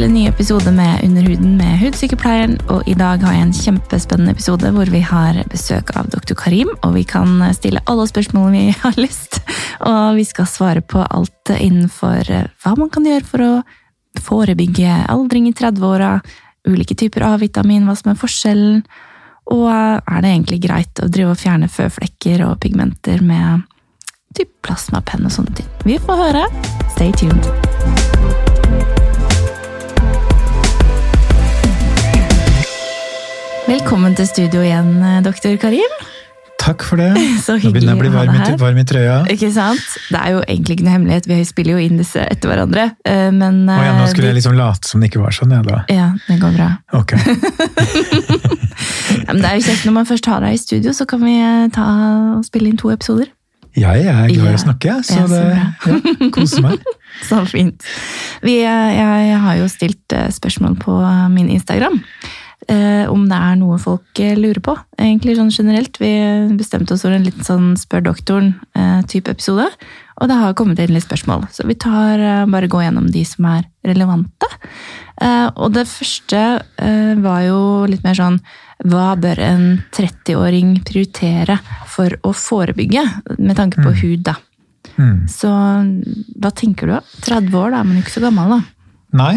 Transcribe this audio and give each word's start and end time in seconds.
til 0.00 0.06
en 0.08 0.14
ny 0.16 0.28
episode 0.30 0.70
med 0.72 1.02
Underhuden 1.04 1.58
med 1.58 1.74
hudsykepleieren. 1.76 2.54
Og 2.72 2.86
i 2.88 2.94
dag 2.96 3.20
har 3.20 3.34
jeg 3.34 3.44
en 3.44 3.52
kjempespennende 3.52 4.32
episode 4.32 4.70
hvor 4.72 4.88
vi 4.88 5.02
har 5.04 5.36
besøk 5.52 5.90
av 5.98 6.06
doktor 6.08 6.38
Karim. 6.40 6.70
Og 6.86 6.94
vi 6.94 7.02
kan 7.04 7.42
stille 7.52 7.82
alle 7.84 8.06
spørsmålene 8.08 8.62
vi 8.70 8.76
har 8.80 8.96
lyst. 8.96 9.42
Og 9.84 10.16
vi 10.16 10.24
skal 10.24 10.48
svare 10.48 10.80
på 10.80 11.02
alt 11.04 11.52
innenfor 11.52 12.30
hva 12.32 12.72
man 12.80 12.88
kan 12.94 13.04
gjøre 13.10 13.28
for 13.28 13.44
å 13.44 13.50
forebygge 14.24 14.94
aldring 15.12 15.50
i 15.50 15.52
30-åra, 15.58 16.14
ulike 16.70 16.96
typer 16.96 17.26
A-vitamin, 17.34 17.84
hva 17.84 17.98
som 17.98 18.14
er 18.14 18.20
forskjellen, 18.22 18.78
og 19.52 19.68
er 19.68 20.22
det 20.24 20.30
egentlig 20.30 20.62
greit 20.64 21.02
å 21.02 21.10
drive 21.12 21.34
og 21.34 21.42
fjerne 21.42 21.68
føflekker 21.68 22.46
og 22.46 22.56
pigmenter 22.64 23.20
med 23.20 23.68
typ 24.38 24.54
plasmapenn 24.64 25.28
og 25.28 25.36
sånne 25.36 25.60
ting? 25.60 25.68
Vi 25.84 26.00
får 26.00 26.24
høre. 26.24 26.46
Stay 26.94 27.12
tuned. 27.20 27.69
Velkommen 33.70 34.16
til 34.18 34.26
studio 34.26 34.62
igjen, 34.64 34.96
doktor 35.24 35.54
Karim. 35.62 35.92
Takk 36.60 36.82
for 36.84 36.98
det. 37.00 37.12
Så 37.44 37.54
Nå 37.62 37.70
begynner 37.72 37.94
jeg 37.94 37.98
å 37.98 38.02
bli 38.02 38.10
varm, 38.12 38.34
i- 38.34 38.56
varm 38.60 38.80
i 38.82 38.84
trøya. 38.88 39.14
Ikke 39.32 39.48
sant? 39.54 39.80
Det 40.10 40.18
er 40.18 40.34
jo 40.34 40.40
egentlig 40.42 40.76
ikke 40.76 40.86
noe 40.88 40.94
hemmelighet, 40.96 41.28
vi 41.30 41.38
spiller 41.48 41.78
jo 41.78 41.84
inn 41.86 42.00
disse 42.00 42.20
etter 42.26 42.50
hverandre. 42.50 42.88
eh, 43.08 43.30
Men 43.32 43.62
oh, 43.70 43.78
ja, 43.80 43.94
nå 43.96 44.04
eh, 44.04 44.10
skulle 44.10 44.26
vi- 44.26 44.32
jeg 44.34 44.38
liksom 44.40 44.56
late 44.58 44.90
som 44.90 45.00
det 45.00 45.10
ikke 45.12 45.22
var 45.22 45.36
sånn, 45.36 45.54
jeg 45.54 45.66
da. 45.70 45.78
Ja, 45.88 46.08
det 46.26 46.38
går 46.42 46.56
bra. 46.58 46.70
Ok. 47.00 47.16
Ja, 49.10 49.34
men 49.34 49.40
det 49.42 49.48
er 49.50 49.56
jo 49.58 49.64
kjekt 49.66 49.84
når 49.86 49.92
man 49.92 50.06
først 50.08 50.26
har 50.30 50.40
deg 50.44 50.54
i 50.54 50.58
studio, 50.60 50.92
så 50.96 51.04
kan 51.08 51.20
vi 51.24 51.32
eh, 51.42 51.66
ta 51.74 51.84
og 52.38 52.44
spille 52.46 52.70
inn 52.70 52.78
to 52.80 52.90
episoder. 52.92 53.28
Jeg 53.76 54.04
er 54.06 54.30
glad 54.30 54.46
i 54.46 54.50
Ja. 54.50 54.54
å 54.56 54.60
snakke, 54.62 54.94
så 55.06 55.16
Ja, 55.18 55.24
så 55.26 55.40
det 55.40 55.42
ja, 55.50 56.30
koser 56.34 56.64
meg. 56.64 56.86
Så 57.28 57.40
fint. 57.50 57.84
Vi, 58.42 58.54
jeg, 58.62 58.92
jeg 58.96 59.38
har 59.42 59.56
jo 59.58 59.66
stilt 59.68 60.14
eh, 60.16 60.28
spørsmål 60.32 60.76
på 60.80 60.94
min 61.34 61.50
Instagram. 61.52 61.98
Eh, 62.68 63.06
Om 63.10 63.28
det 63.30 63.38
er 63.38 63.56
noe 63.60 63.78
folk 63.78 64.20
eh, 64.20 64.36
lurer 64.38 64.60
på, 64.64 64.76
egentlig 64.98 65.36
sånn 65.38 65.50
generelt. 65.54 65.96
Vi 66.00 66.10
bestemte 66.58 66.94
oss 66.94 67.02
for 67.06 67.14
en 67.14 67.24
liten 67.26 67.44
sånn 67.46 67.74
Spør 67.80 68.04
doktoren-type 68.10 69.30
episode. 69.32 69.68
Og 70.20 70.28
det 70.28 70.36
har 70.36 70.52
kommet 70.58 70.78
inn 70.82 70.92
litt 70.92 71.06
spørsmål, 71.06 71.46
så 71.54 71.64
vi 71.68 71.74
tar 71.80 72.20
eh, 72.20 72.46
bare 72.50 72.68
gå 72.68 72.82
gjennom 72.84 73.06
de 73.10 73.22
som 73.24 73.46
er 73.48 73.64
relevante. 73.86 74.48
Eh, 75.20 75.48
Og 75.56 75.72
det 75.72 75.86
første 75.88 76.42
eh, 76.80 77.14
var 77.24 77.40
jo 77.46 77.60
litt 77.88 78.04
mer 78.04 78.16
sånn 78.18 78.38
Hva 78.84 79.14
bør 79.20 79.40
en 79.44 79.64
30-åring 79.92 80.78
prioritere 80.88 81.58
for 81.92 82.14
å 82.24 82.32
forebygge, 82.32 83.02
med 83.38 83.56
tanke 83.58 83.82
på 83.84 83.92
hud, 84.02 84.22
da? 84.24 84.36
Mm. 84.96 85.26
Så 85.28 85.50
hva 86.40 86.50
tenker 86.56 86.88
du? 86.88 86.94
30 87.26 87.56
år, 87.60 87.74
da 87.74 87.80
er 87.82 87.84
man 87.88 87.98
jo 87.98 88.04
ikke 88.04 88.14
så 88.14 88.22
gammel, 88.24 88.54
da. 88.54 88.60
Nei, 89.20 89.34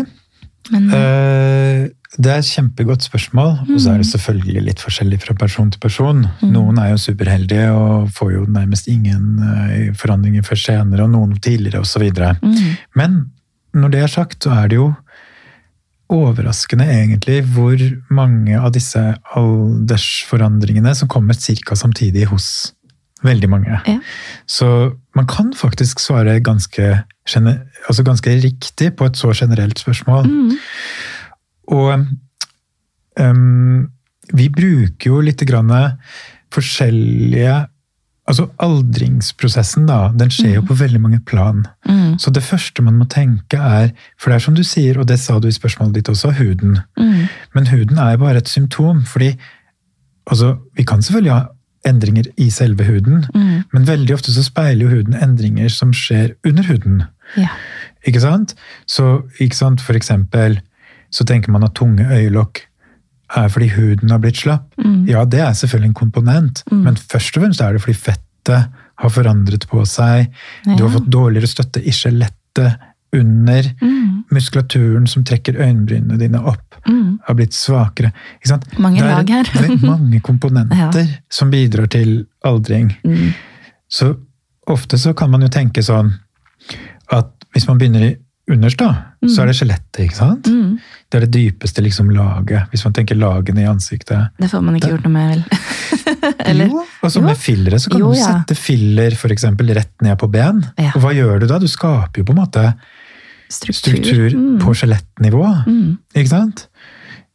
Men 0.72 0.88
eh, 0.96 1.90
det 2.18 2.30
er 2.32 2.38
et 2.44 2.46
kjempegodt 2.46 3.02
spørsmål, 3.02 3.56
og 3.74 3.80
så 3.82 3.90
er 3.94 3.98
det 3.98 4.06
Mm. 4.06 4.12
selvfølgelig 4.14 4.62
litt 4.64 4.80
forskjellig 4.80 5.18
fra 5.22 5.34
person 5.34 5.72
til 5.72 5.80
person. 5.80 6.28
Noen 6.44 6.78
er 6.78 6.92
jo 6.92 6.98
superheldige 7.02 7.72
og 7.74 8.10
får 8.14 8.32
jo 8.34 8.46
nærmest 8.46 8.88
ingen 8.88 9.40
eh, 9.42 9.94
forandringer 9.98 10.44
før 10.46 10.56
senere, 10.62 11.04
og 11.04 11.10
noen 11.10 11.40
tidligere 11.40 11.82
osv. 11.82 12.12
mm, 12.14 12.78
Men 12.96 13.32
når 13.74 13.90
det 13.92 14.04
er 14.04 14.08
sagt, 14.08 14.44
så 14.44 14.52
er 14.64 14.68
det 14.68 14.76
jo 14.76 14.94
overraskende 16.14 16.86
egentlig 16.86 17.42
hvor 17.56 17.78
mange 18.14 18.60
av 18.60 18.72
disse 18.76 19.02
aldersforandringene 19.36 20.94
som 20.96 21.08
kommer 21.10 21.34
ca. 21.34 21.76
samtidig 21.76 22.26
hos 22.30 22.74
veldig 23.24 23.50
mange. 23.50 23.80
Ja. 23.88 24.00
Så 24.46 24.68
man 25.16 25.26
kan 25.26 25.54
faktisk 25.56 26.00
svare 26.00 26.40
ganske, 26.44 27.04
altså 27.88 28.04
ganske 28.04 28.30
riktig 28.44 28.96
på 28.98 29.06
et 29.06 29.16
så 29.18 29.32
generelt 29.34 29.80
spørsmål. 29.80 30.26
mm, 30.28 30.52
Og 31.74 32.06
um, 33.20 33.90
vi 34.34 34.48
bruker 34.54 35.10
jo 35.10 35.22
litt 35.26 35.44
grann 35.50 35.74
forskjellige 36.54 37.64
Altså 38.24 38.46
aldringsprosessen, 38.64 39.84
da, 39.90 40.06
den 40.16 40.30
skjer 40.32 40.54
jo 40.56 40.62
på 40.70 40.78
veldig 40.80 41.02
mange 41.04 41.18
plan. 41.28 41.66
mm, 41.84 42.14
Så 42.24 42.32
det 42.32 42.46
første 42.48 42.80
man 42.82 42.96
må 42.96 43.04
tenke 43.12 43.60
er, 43.60 43.90
for 44.16 44.32
det 44.32 44.38
er 44.38 44.44
som 44.46 44.56
du 44.56 44.64
sier, 44.64 44.96
og 44.98 45.10
det 45.10 45.18
sa 45.20 45.42
du 45.44 45.50
i 45.50 45.52
spørsmålet 45.52 45.98
ditt 45.98 46.08
også, 46.10 46.32
huden. 46.38 46.78
mm, 46.96 47.28
Men 47.54 47.68
huden 47.68 47.98
er 47.98 48.16
bare 48.18 48.38
et 48.38 48.48
symptom, 48.48 49.04
fordi 49.04 49.34
altså, 50.32 50.58
vi 50.78 50.84
kan 50.84 51.02
selvfølgelig 51.02 51.34
ha 51.34 51.48
endringer 51.86 52.32
i 52.38 52.50
selve 52.50 52.86
huden, 52.88 53.26
mm, 53.36 53.64
men 53.74 53.88
veldig 53.88 54.14
ofte 54.16 54.32
så 54.32 54.44
speiler 54.44 54.86
jo 54.86 54.96
huden 54.96 55.20
endringer 55.20 55.68
som 55.70 55.92
skjer 55.92 56.36
under 56.46 56.64
huden. 56.64 57.04
ja. 57.36 57.50
Ikke 58.06 58.20
sant? 58.20 58.56
Så 58.88 59.24
ikke 59.40 59.56
sant, 59.56 59.82
for 59.82 59.94
eksempel 59.96 60.62
så 61.14 61.26
tenker 61.30 61.54
man 61.54 61.64
at 61.68 61.76
tunge 61.78 62.06
øyelokk 62.10 62.64
er 63.38 63.50
fordi 63.50 63.68
huden 63.74 64.12
har 64.14 64.20
blitt 64.22 64.38
slapp. 64.42 64.66
Mm. 64.82 65.06
Ja, 65.10 65.24
det 65.26 65.40
er 65.42 65.54
selvfølgelig 65.58 65.92
en 65.92 66.00
komponent, 66.02 66.64
Mm. 66.72 66.84
men 66.86 66.96
først 66.98 67.38
og 67.38 67.44
fremst 67.44 67.62
er 67.62 67.74
det 67.74 67.82
fordi 67.82 67.98
fettet 67.98 68.68
har 69.04 69.10
forandret 69.10 69.68
på 69.70 69.86
seg. 69.90 70.28
Du 70.78 70.84
har 70.84 70.92
fått 70.98 71.10
dårligere 71.10 71.48
støtte 71.50 71.82
i 71.82 71.92
skjelettet 71.96 72.76
under. 73.14 73.64
Mm, 73.82 74.24
Muskulaturen 74.34 75.08
som 75.08 75.24
trekker 75.24 75.58
øyenbrynene 75.62 76.18
dine 76.18 76.40
opp, 76.50 76.76
mm. 76.88 77.20
har 77.28 77.36
blitt 77.38 77.54
svakere. 77.54 78.12
Mange 78.80 79.02
det 79.02 79.06
er 79.06 79.16
lag 79.16 79.30
her. 79.30 79.50
ve- 79.62 79.78
mange 79.88 80.20
komponenter 80.26 81.08
som 81.30 81.52
bidrar 81.52 81.88
til 81.94 82.26
aldring. 82.46 82.92
Mm, 83.06 83.34
Så 83.90 84.16
ofte 84.68 84.98
så 84.98 85.14
kan 85.14 85.30
man 85.30 85.42
jo 85.42 85.48
tenke 85.54 85.84
sånn 85.84 86.14
at 87.12 87.30
hvis 87.54 87.68
man 87.68 87.78
begynner 87.78 88.02
i 88.08 88.16
underst, 88.52 88.78
da, 88.82 88.90
så 89.30 89.42
er 89.44 89.48
det 89.52 89.56
skjelettet, 89.56 90.00
ikke 90.04 90.18
sant? 90.18 90.48
mm. 90.52 90.74
Det 91.10 91.20
er 91.20 91.26
det 91.28 91.32
dypeste 91.36 91.84
liksom 91.86 92.10
laget, 92.12 92.66
hvis 92.72 92.84
man 92.88 92.94
tenker 92.98 93.16
lagene 93.16 93.62
i 93.64 93.68
ansiktet. 93.70 94.32
Det 94.42 94.50
får 94.52 94.64
man 94.66 94.76
ikke 94.80 94.90
gjort 94.96 95.04
noe 95.06 95.14
med, 95.14 95.30
vel? 95.30 95.44
Eller? 96.50 96.72
Jo, 96.74 96.82
og 97.06 97.12
så 97.14 97.22
med 97.24 97.38
fillere 97.38 97.78
så 97.80 97.92
kan 97.94 98.02
Jo, 98.02 98.10
du 98.12 98.18
ja. 98.18 98.32
sette 98.34 98.58
filler 98.58 99.16
for 99.20 99.32
eksempel 99.36 99.70
rett 99.78 99.94
ned 100.04 100.18
på 100.20 100.28
ben. 100.34 100.64
Ja. 100.82 100.92
Og 100.96 101.04
hva 101.06 101.14
gjør 101.16 101.40
du 101.44 101.48
da? 101.52 101.60
Du 101.62 101.68
skaper 101.70 102.20
jo 102.24 102.26
på 102.28 102.34
en 102.36 102.42
måte 102.42 102.66
Struktur. 103.54 103.94
struktur 104.00 104.34
Mm, 104.34 104.58
på 104.64 104.74
skjelettnivå. 104.74 105.44
mm, 105.68 105.98
Ikke 106.18 106.32
sant? 106.32 106.66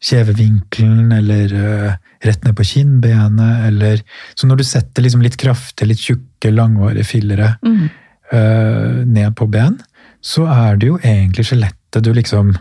Kjevevinkelen, 0.03 1.13
eller 1.13 1.55
uh, 1.55 1.93
rett 2.25 2.45
ned 2.47 2.57
på 2.59 2.65
kinnbenet, 2.67 3.67
eller 3.69 4.03
Så 4.35 4.47
når 4.51 4.61
du 4.61 4.65
setter 4.67 5.03
liksom 5.05 5.23
litt 5.23 5.37
kraftige, 5.41 5.89
litt 5.91 6.03
tjukke, 6.03 6.51
langvarige 6.55 7.05
fillere 7.07 7.53
mm. 7.67 7.87
øh, 8.33 8.99
ned 9.11 9.35
på 9.39 9.47
ben, 9.51 9.75
så 10.25 10.47
er 10.51 10.79
det 10.81 10.91
jo 10.91 10.99
egentlig 11.03 11.47
skjelettet 11.51 12.05
du 12.05 12.13
liksom 12.17 12.57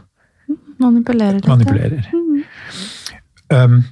Manipulerer 0.78 1.42
manipulerer. 1.50 2.06
Mm, 2.14 2.44
Um, 3.48 3.84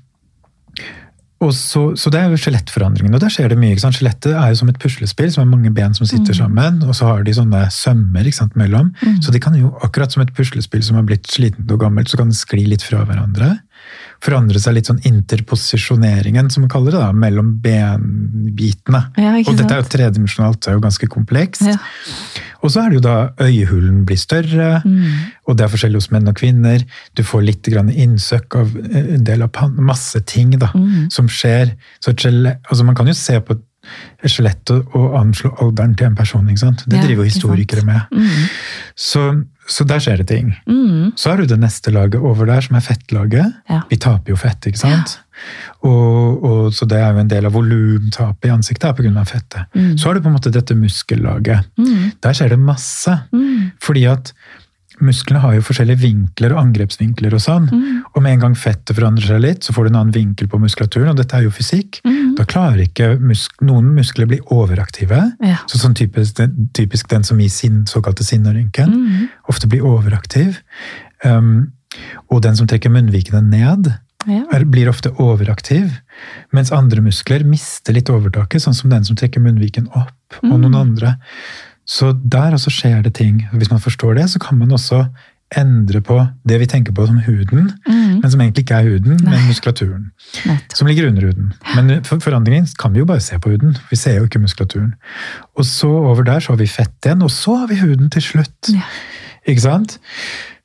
så, 1.54 1.82
så 2.00 2.10
det 2.10 2.20
er 2.20 2.32
jo 2.32 2.40
skjelettforandringen, 2.40 3.14
og 3.14 3.22
der 3.22 3.30
skjer 3.30 3.52
det 3.52 3.58
mye. 3.60 3.76
Skjelettet 3.78 4.32
er 4.34 4.50
jo 4.50 4.60
som 4.62 4.72
et 4.72 4.80
puslespill, 4.82 5.30
som 5.34 5.44
er 5.44 5.52
mange 5.52 5.72
ben 5.76 5.94
som 5.94 6.08
sitter 6.10 6.34
sammen, 6.34 6.80
og 6.88 6.96
så 6.98 7.10
har 7.12 7.26
de 7.28 7.36
sånne 7.36 7.66
sømmer 7.76 8.30
mellom. 8.56 8.94
Mm. 9.04 9.20
Så 9.22 9.32
de 9.36 9.42
kan 9.44 9.56
jo, 9.60 9.74
akkurat 9.86 10.16
som 10.16 10.24
et 10.24 10.34
puslespill 10.34 10.84
som 10.84 10.98
har 10.98 11.06
blitt 11.06 11.28
slitent 11.30 11.72
og 11.72 11.84
gammelt, 11.84 12.10
så 12.10 12.18
kan 12.18 12.32
det 12.32 12.40
skli 12.40 12.66
litt 12.72 12.86
fra 12.88 13.04
hverandre. 13.06 13.52
Forandre 14.26 14.60
seg 14.60 14.74
litt 14.78 14.88
sånn 14.90 15.02
interposisjoneringen, 15.06 16.50
som 16.50 16.64
man 16.66 16.72
kaller 16.72 16.96
det, 16.96 17.02
da, 17.04 17.12
mellom 17.14 17.54
benbitene. 17.62 19.02
Ja, 19.20 19.36
og 19.44 19.58
dette 19.60 19.74
er 19.76 19.82
jo 19.84 19.90
tredimensjonalt, 19.92 20.62
det 20.64 20.72
er 20.72 20.78
jo 20.80 20.84
ganske 20.86 21.10
komplekst. 21.12 21.66
Ja. 21.68 21.78
Og 22.66 22.72
så 22.74 22.82
er 22.82 22.90
det 22.90 22.98
jo 23.00 23.04
da 23.06 23.16
øyehulen 23.46 24.06
blir 24.08 24.18
større, 24.18 24.82
Mm, 24.86 25.06
og 25.48 25.58
det 25.58 25.66
er 25.66 25.70
forskjellig 25.70 26.00
hos 26.00 26.10
menn 26.12 26.28
og 26.28 26.36
kvinner. 26.40 26.82
Du 27.16 27.22
får 27.24 27.44
litt 27.46 27.64
grann 27.70 27.90
innsøk 27.90 28.56
av 28.58 28.72
eh, 28.78 29.14
en 29.16 29.24
del 29.24 29.42
av 29.46 29.52
masse 29.78 30.20
ting 30.26 30.52
da, 30.60 30.72
mm, 30.74 31.10
som 31.12 31.28
skjer. 31.28 31.76
Så 32.02 32.14
skjelett, 32.16 32.62
altså 32.70 32.86
man 32.86 32.96
kan 32.98 33.08
jo 33.08 33.14
se 33.14 33.40
på 33.46 33.54
et 33.56 34.32
skjelett 34.32 34.72
og, 34.74 34.88
og 34.98 35.14
anslå 35.20 35.52
alderen 35.62 35.94
til 35.96 36.08
en 36.08 36.16
person. 36.18 36.48
ikke 36.50 36.64
sant? 36.64 36.84
Det 36.88 36.98
Ja, 36.98 37.04
driver 37.06 37.24
jo 37.24 37.30
historikere 37.30 37.86
med. 37.86 38.02
mm, 38.12 38.50
Så, 38.96 39.44
så 39.68 39.86
der 39.88 40.02
skjer 40.04 40.18
det 40.22 40.28
ting. 40.30 40.52
mm. 40.68 41.14
Så 41.18 41.30
har 41.32 41.38
du 41.42 41.46
det 41.50 41.58
neste 41.60 41.92
laget 41.94 42.22
over 42.22 42.46
der, 42.46 42.62
som 42.62 42.76
er 42.78 42.84
fettlaget. 42.86 43.54
Ja. 43.70 43.82
Vi 43.90 43.98
taper 43.98 44.34
jo 44.34 44.38
fett, 44.38 44.68
ikke 44.70 44.78
sant? 44.82 45.20
Og, 45.86 46.44
og, 46.44 46.74
så 46.74 46.86
det 46.90 47.00
er 47.02 47.14
jo 47.14 47.24
en 47.24 47.32
del 47.32 47.46
av 47.50 47.56
volumtapet 47.58 48.48
i 48.50 48.54
ansiktet 48.54 48.88
er 48.90 49.18
av 49.22 49.26
fettet. 49.30 49.66
Mm. 49.76 49.98
Så 49.98 50.08
har 50.08 50.16
du 50.16 50.22
på 50.22 50.30
en 50.32 50.38
måte 50.38 50.54
dette 50.54 50.78
muskellaget. 50.78 51.66
Mm, 51.78 52.12
Der 52.24 52.38
skjer 52.38 52.54
det 52.56 52.60
masse. 52.62 53.18
mm, 53.34 53.72
Fordi 53.82 54.06
at 54.12 54.34
musklene 55.02 55.40
har 55.44 55.54
jo 55.58 55.62
forskjellige 55.66 56.00
vinkler 56.02 56.54
og 56.56 56.62
angrepsvinkler 56.64 57.34
og 57.34 57.42
sånn. 57.44 57.70
mm, 57.72 58.02
Og 58.16 58.22
med 58.24 58.34
en 58.34 58.40
gang 58.40 58.56
fettet 58.56 58.96
forandrer 58.96 59.28
seg 59.28 59.42
litt, 59.42 59.64
så 59.64 59.74
får 59.74 59.84
du 59.84 59.90
en 59.90 60.00
annen 60.02 60.14
vinkel 60.16 60.48
på 60.48 60.60
muskulaturen, 60.62 61.10
og 61.10 61.18
dette 61.18 61.34
er 61.36 61.44
jo 61.44 61.50
fysikk. 61.52 62.00
mm. 62.06 62.36
Da 62.38 62.44
klarer 62.46 62.84
ikke 62.86 63.20
musk 63.20 63.62
noen 63.62 63.94
muskler 63.96 64.28
bli 64.28 64.40
overaktive. 64.52 65.34
Ja. 65.42 65.58
Så 65.68 65.78
sånn 65.80 65.94
typisk, 65.96 66.36
den- 66.36 66.70
typisk 66.74 67.08
den 67.10 67.24
som 67.24 67.38
gir 67.40 67.50
sin 67.50 67.86
såkalte 67.86 68.24
sinnarynken, 68.24 68.88
Mm, 68.94 69.30
ofte 69.50 69.68
blir 69.68 69.82
overaktiv. 69.84 70.58
Um, 71.24 71.72
og 72.30 72.42
den 72.42 72.56
som 72.56 72.68
trekker 72.68 72.90
munnvikene 72.92 73.42
ned, 73.44 73.88
ja. 74.28 74.44
er, 74.52 74.66
blir 74.66 74.88
ofte 74.90 75.12
overaktiv. 75.22 75.92
Mens 76.54 76.72
andre 76.72 77.02
muskler 77.02 77.44
mister 77.46 77.94
litt 77.94 78.10
overtaket, 78.10 78.62
sånn 78.62 78.74
som 78.76 78.90
den 78.90 79.04
som 79.06 79.16
trekker 79.16 79.40
munnviken 79.42 79.88
opp, 79.96 80.12
og 80.44 80.60
noen 80.60 80.76
andre. 80.76 81.18
Så 81.86 82.14
der 82.32 82.52
også 82.58 82.70
skjer 82.74 83.02
det 83.06 83.14
ting. 83.16 83.44
Hvis 83.54 83.70
man 83.72 83.80
forstår 83.80 84.14
det, 84.18 84.30
så 84.30 84.40
kan 84.40 84.58
man 84.58 84.72
også 84.72 85.06
endre 85.58 86.02
på 86.02 86.16
det 86.50 86.58
vi 86.60 86.66
tenker 86.66 86.92
på 86.98 87.06
som 87.06 87.20
huden, 87.22 87.68
Mm. 87.88 88.20
men 88.22 88.32
som 88.32 88.42
egentlig 88.42 88.64
ikke 88.66 88.74
er 88.80 88.84
huden, 88.90 89.18
Nei. 89.22 89.32
men 89.36 89.46
muskulaturen. 89.48 90.08
Nettopp. 90.46 90.74
Som 90.76 90.88
ligger 90.88 91.08
under 91.08 91.22
huden. 91.28 91.54
Men 91.76 92.04
for 92.04 92.20
forandringen 92.20 92.66
kan 92.80 92.94
vi 92.94 93.00
jo 93.00 93.06
bare 93.06 93.20
se 93.22 93.38
på 93.40 93.50
huden. 93.54 93.78
Vi 93.92 93.96
ser 93.96 94.18
jo 94.18 94.24
ikke 94.24 94.40
muskulaturen. 94.40 94.96
Og 95.56 95.66
så 95.66 95.88
over 95.88 96.24
der 96.24 96.40
så 96.40 96.52
har 96.54 96.58
vi 96.58 96.68
fett 96.68 97.06
igjen, 97.06 97.22
og 97.22 97.32
så 97.32 97.56
har 97.62 97.68
vi 97.68 97.76
huden 97.80 98.10
til 98.10 98.22
slutt. 98.22 98.72
Ja. 98.74 98.82
Ikke 99.48 99.62
sant? 99.62 100.00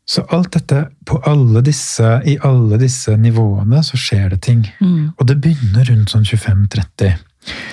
Så 0.08 0.24
alt 0.32 0.54
dette, 0.54 0.86
på 1.06 1.20
alle 1.26 1.60
disse, 1.62 2.20
i 2.26 2.38
alle 2.42 2.78
disse 2.80 3.16
nivåene, 3.16 3.82
så 3.84 3.96
skjer 4.00 4.28
det 4.32 4.40
ting. 4.42 4.64
Mm. 4.80 5.10
Og 5.18 5.28
det 5.28 5.36
begynner 5.44 5.84
rundt 5.92 6.10
sånn 6.10 6.24
25-30. 6.24 7.12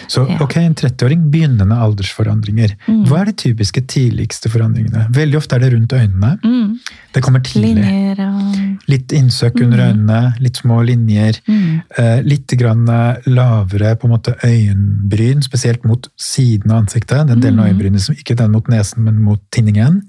Så 0.08 0.24
ok, 0.40 0.56
en 0.62 0.76
30-åring 0.80 1.26
begynner 1.30 1.66
med 1.68 1.78
aldersforandringer. 1.78 2.76
Mm. 2.88 3.02
Hva 3.10 3.20
er 3.22 3.26
de 3.26 3.34
typiske 3.34 3.82
tidligste 3.92 4.48
forandringene? 4.50 5.10
Veldig 5.12 5.36
ofte 5.42 5.56
er 5.58 5.60
det 5.66 5.74
rundt 5.74 5.92
øynene. 5.98 6.40
Mm. 6.44 6.78
Det 7.14 7.24
kommer 7.26 7.44
tidlig. 7.44 7.74
Linjer 7.76 8.22
og 8.24 8.88
Litt 8.88 9.12
innsøk 9.12 9.60
under 9.62 9.78
Mm. 9.78 9.88
øynene, 9.90 10.40
litt 10.40 10.56
små 10.62 10.78
linjer. 10.88 11.42
mm. 11.48 11.82
Eh, 11.98 12.22
litt 12.24 12.48
grann 12.58 12.88
eh, 12.88 13.18
lavere 13.28 13.96
på 14.00 14.06
en 14.08 14.14
måte 14.16 14.36
øyenbryn, 14.44 15.42
spesielt 15.44 15.84
mot 15.86 16.08
siden 16.18 16.72
av 16.72 16.86
ansiktet. 16.86 17.28
Den 17.28 17.42
delen 17.42 17.60
av 17.60 17.66
Mhm. 17.68 17.74
øyenbrynet 17.80 18.00
som 18.02 18.16
ikke 18.16 18.36
den 18.38 18.52
mot 18.52 18.68
nesen, 18.68 19.04
men 19.04 19.22
mot 19.22 19.42
tinningen. 19.52 20.02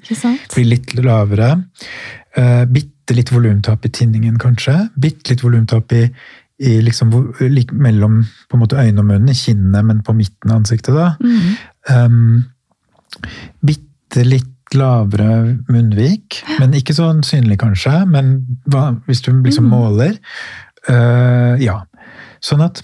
Blir 0.54 0.64
litt 0.64 0.94
lavere. 0.94 1.64
Eh, 2.36 2.64
bitte 2.66 3.14
litt 3.16 3.30
volumtap 3.30 3.84
i 3.84 3.88
tinningen, 3.88 4.36
kanskje. 4.38 4.90
Bitte 4.98 5.30
litt 5.30 5.40
volumtap 5.42 5.90
i, 5.92 6.10
i 6.58 6.80
liksom, 6.82 7.12
mellom 7.72 8.20
på 8.50 8.56
en 8.56 8.62
måte 8.64 8.76
øynene 8.80 9.00
og 9.00 9.06
munnen, 9.06 9.28
i 9.30 9.34
kinnene, 9.38 9.82
men 9.86 10.00
på 10.02 10.14
midten 10.16 10.50
av 10.50 10.56
ansiktet. 10.62 10.94
da. 10.94 11.12
Mm. 11.22 11.56
Um, 11.88 12.44
bitte 13.64 14.24
litt 14.26 14.74
lavere 14.76 15.58
munnvik, 15.70 16.42
men 16.58 16.74
ikke 16.76 16.92
sånn 16.96 17.22
synlig 17.24 17.56
kanskje. 17.62 18.02
Men 18.10 18.34
hva, 18.68 18.90
hvis 19.06 19.22
du 19.24 19.30
liksom 19.32 19.64
Mm. 19.64 19.70
måler 19.70 20.18
uh, 20.90 21.56
Ja. 21.62 21.84
Sånn 22.40 22.60
at 22.62 22.82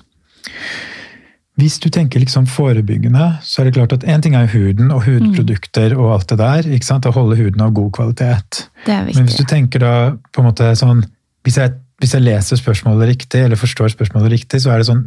hvis 1.61 1.77
du 1.79 1.87
tenker 1.89 2.19
liksom 2.19 2.47
forebyggende, 2.51 3.39
så 3.47 3.61
er 3.61 3.65
det 3.69 3.75
klart 3.77 3.93
at 3.95 4.03
én 4.11 4.21
ting 4.23 4.35
er 4.35 4.49
huden 4.51 4.91
og 4.91 5.05
hudprodukter 5.07 5.95
og 5.97 6.13
alt 6.17 6.27
det 6.33 6.39
der. 6.41 6.63
ikke 6.75 6.85
sant? 6.89 7.07
Å 7.07 7.13
holde 7.15 7.37
huden 7.39 7.61
av 7.63 7.71
god 7.77 7.93
kvalitet. 7.95 8.65
Det 8.87 8.93
er 8.93 9.05
Men 9.15 9.27
hvis 9.29 9.37
du 9.39 9.45
tenker 9.45 9.79
da 9.79 9.93
på 10.33 10.43
en 10.43 10.49
måte 10.51 10.73
sånn 10.77 11.05
Hvis 11.45 11.57
jeg, 11.61 11.75
hvis 12.03 12.17
jeg 12.17 12.25
leser 12.25 12.59
spørsmålet 12.61 13.15
riktig, 13.15 13.45
eller 13.45 13.61
forstår 13.61 13.93
spørsmålet 13.95 14.35
riktig, 14.39 14.61
så 14.65 14.75
er 14.75 14.83
det 14.83 14.89
sånn 14.91 15.07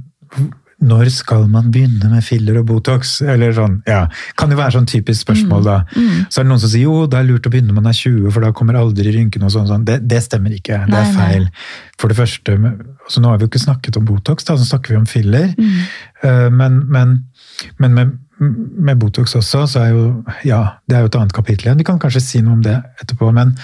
Når 0.78 1.10
skal 1.10 1.48
man 1.50 1.72
begynne 1.74 2.06
med 2.12 2.22
filler 2.22 2.60
og 2.60 2.68
Botox? 2.70 3.16
Eller 3.26 3.50
sånn, 3.58 3.80
ja. 3.90 4.04
Kan 4.38 4.52
jo 4.54 4.58
være 4.60 4.76
sånn 4.76 4.86
typisk 4.86 5.24
spørsmål, 5.26 5.64
da. 5.66 5.78
Mm. 5.96 6.28
Så 6.30 6.38
er 6.38 6.46
det 6.46 6.52
noen 6.52 6.62
som 6.62 6.70
sier 6.70 6.86
jo, 6.86 7.08
det 7.10 7.18
er 7.18 7.26
lurt 7.26 7.48
å 7.50 7.50
begynne 7.50 7.72
når 7.72 7.80
man 7.80 7.90
er 7.90 7.98
20, 7.98 8.28
for 8.36 8.46
da 8.46 8.52
kommer 8.54 8.78
aldri 8.78 9.10
rynkene 9.16 9.50
og 9.50 9.56
sånn. 9.56 9.66
sånn. 9.72 9.88
Det, 9.88 9.96
det 10.06 10.22
stemmer 10.22 10.54
ikke. 10.54 10.84
Det 10.86 10.94
er 10.94 11.08
er 11.08 11.16
nei. 11.16 11.18
feil. 11.18 11.50
For 11.98 12.14
det 12.14 12.20
første, 12.20 12.60
så 13.10 13.24
nå 13.24 13.32
har 13.32 13.42
vi 13.42 13.48
jo 13.48 13.52
ikke 13.52 13.64
snakket 13.66 13.98
om 13.98 14.06
Botox, 14.06 14.46
da, 14.46 14.54
så 14.62 14.70
snakker 14.70 14.94
vi 14.94 15.02
om 15.02 15.10
filler. 15.10 15.50
Mm. 15.58 15.82
Eh, 16.22 16.48
Men, 16.62 16.80
men, 16.94 17.18
men 17.82 17.98
med, 17.98 18.16
med 18.38 19.00
Botox 19.02 19.34
også, 19.36 19.66
så 19.66 19.82
er 19.82 19.94
jo 19.96 20.24
Ja, 20.46 20.78
det 20.86 20.98
er 20.98 21.08
jo 21.08 21.10
et 21.10 21.18
annet 21.24 21.34
kapittel 21.34 21.72
igjen. 21.72 21.82
Vi 21.82 21.90
kan 21.90 21.98
kanskje 21.98 22.22
si 22.22 22.42
noe 22.46 22.54
om 22.54 22.62
det 22.62 22.78
etterpå, 23.02 23.34
men 23.34 23.58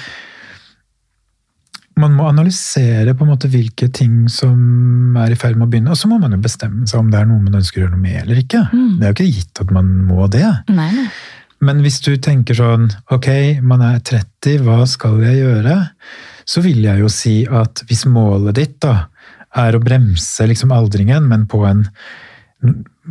man 2.00 2.16
må 2.18 2.26
analysere 2.30 3.14
på 3.14 3.26
en 3.26 3.30
måte 3.34 3.50
hvilke 3.54 3.88
ting 3.94 4.24
som 4.32 5.16
er 5.22 5.34
i 5.34 5.38
ferd 5.40 5.58
med 5.60 5.68
å 5.68 5.72
begynne, 5.72 5.92
og 5.94 6.00
så 6.00 6.10
må 6.10 6.18
man 6.22 6.34
jo 6.34 6.40
bestemme 6.42 6.88
seg 6.90 7.00
om 7.04 7.12
det 7.14 7.20
er 7.22 7.28
noe 7.30 7.44
man 7.44 7.60
ønsker 7.60 7.80
å 7.80 7.84
gjøre 7.86 7.94
noe 7.96 8.02
med 8.02 8.22
eller 8.24 8.42
ikke. 8.42 8.64
Mm. 8.74 8.90
Det 9.00 9.06
er 9.06 9.12
jo 9.12 9.18
ikke 9.20 9.36
gitt 9.38 9.62
at 9.66 9.74
man 9.76 9.92
må 10.10 10.28
det. 10.34 10.48
Nei. 10.74 10.90
Men 11.64 11.80
hvis 11.86 12.02
du 12.04 12.16
tenker 12.18 12.58
sånn, 12.58 12.90
ok, 13.14 13.30
man 13.64 13.82
er 13.86 14.00
30, 14.04 14.58
hva 14.66 14.82
skal 14.90 15.22
jeg 15.24 15.44
gjøre? 15.44 15.78
Så 16.50 16.64
vil 16.66 16.82
jeg 16.84 17.00
jo 17.06 17.12
si 17.14 17.36
at 17.48 17.86
hvis 17.88 18.04
målet 18.12 18.58
ditt 18.58 18.80
da, 18.84 19.06
er 19.56 19.78
å 19.78 19.84
bremse 19.86 20.48
liksom 20.50 20.74
aldringen, 20.74 21.28
men 21.30 21.46
på 21.48 21.62
en 21.70 21.86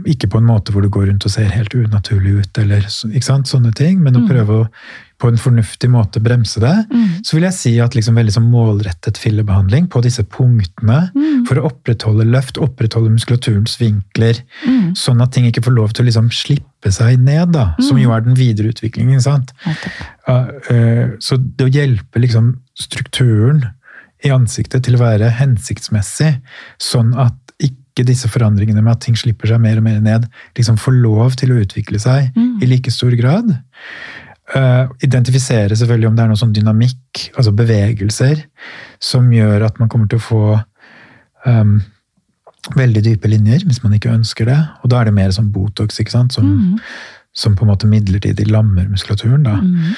ikke 0.09 0.29
på 0.33 0.39
en 0.41 0.47
måte 0.49 0.73
hvor 0.73 0.81
du 0.85 0.89
går 0.93 1.11
rundt 1.11 1.27
og 1.29 1.33
ser 1.35 1.51
helt 1.53 1.75
unaturlig 1.77 2.39
ut, 2.41 2.59
eller 2.63 2.87
ikke 2.89 3.27
sant, 3.27 3.51
sånne 3.51 3.73
ting, 3.77 3.99
men 4.03 4.17
å 4.17 4.23
Mm. 4.23 4.29
prøve 4.31 4.53
å 4.63 4.69
på 5.23 5.31
en 5.31 5.39
fornuftig 5.39 5.87
måte 5.93 6.19
bremse 6.23 6.59
det, 6.59 6.75
Mm. 6.91 7.23
så 7.23 7.37
vil 7.37 7.45
jeg 7.47 7.55
si 7.55 7.73
at 7.81 7.95
liksom 7.95 8.17
veldig 8.19 8.33
sånn 8.35 8.51
målrettet 8.51 9.17
fillebehandling 9.23 9.87
på 9.89 10.03
disse 10.03 10.25
punktene, 10.27 11.13
Mm. 11.15 11.45
for 11.47 11.55
å 11.61 11.69
opprettholde 11.71 12.27
løft, 12.27 12.59
opprettholde 12.59 13.13
muskulaturens 13.15 13.77
vinkler, 13.79 14.43
Mm. 14.67 14.97
sånn 14.99 15.23
at 15.23 15.31
ting 15.33 15.45
ikke 15.47 15.63
får 15.63 15.75
lov 15.77 15.93
til 15.93 16.05
å 16.05 16.09
liksom 16.09 16.31
slippe 16.35 16.91
seg 16.91 17.21
ned, 17.21 17.53
da, 17.53 17.77
som 17.79 17.97
Mm. 17.97 18.03
jo 18.03 18.11
er 18.13 18.21
den 18.23 18.35
videre 18.35 18.73
utviklingen. 18.75 19.23
sant? 19.23 19.53
Eh, 20.29 21.09
Så 21.21 21.37
det 21.39 21.67
å 21.67 21.71
hjelpe 21.73 22.19
liksom 22.21 22.57
strukturen 22.79 23.71
i 24.25 24.29
ansiktet 24.31 24.83
til 24.83 24.95
å 24.97 25.03
være 25.03 25.31
hensiktsmessig, 25.31 26.41
sånn 26.79 27.15
at 27.19 27.35
ikke 27.63 28.07
disse 28.07 28.29
forandringene 28.29 28.83
med 28.83 28.93
at 28.97 29.01
ting 29.01 29.15
slipper 29.15 29.47
seg 29.51 29.61
mer 29.61 29.77
og 29.77 29.85
mer 29.85 30.01
ned, 30.01 30.29
liksom 30.57 30.79
får 30.81 31.03
lov 31.03 31.37
til 31.37 31.51
å 31.51 31.61
utvikle 31.65 32.01
seg 32.01 32.33
Mm. 32.35 32.63
i 32.63 32.67
like 32.67 32.91
stor 32.91 33.11
grad. 33.11 33.59
Eh, 34.53 34.89
identifisere 35.07 35.77
selvfølgelig 35.77 36.11
om 36.11 36.17
det 36.17 36.25
er 36.25 36.29
noe 36.29 36.41
sånn 36.41 36.53
dynamikk, 36.53 37.23
altså 37.41 37.55
bevegelser, 37.57 38.45
som 39.01 39.31
gjør 39.33 39.65
at 39.71 39.81
man 39.81 39.89
kommer 39.89 40.11
til 40.13 40.21
å 40.21 40.25
få 40.27 40.43
um, 41.49 41.79
veldig 42.77 43.03
dype 43.07 43.31
linjer, 43.33 43.65
hvis 43.65 43.81
man 43.85 43.97
ikke 43.97 44.13
ønsker 44.13 44.51
det. 44.51 44.59
Og 44.85 44.93
da 44.93 45.01
er 45.01 45.09
det 45.09 45.17
mer 45.17 45.33
som 45.33 45.49
Botox, 45.55 46.01
ikke 46.03 46.17
sant? 46.19 46.37
Som, 46.37 46.53
Mm. 46.53 46.79
Som 47.35 47.55
på 47.57 47.65
en 47.65 47.71
måte 47.73 47.87
midlertidig 47.89 48.45
lammer 48.51 48.89
muskulaturen. 48.89 49.43
da. 49.47 49.55
Mm. 49.61 49.95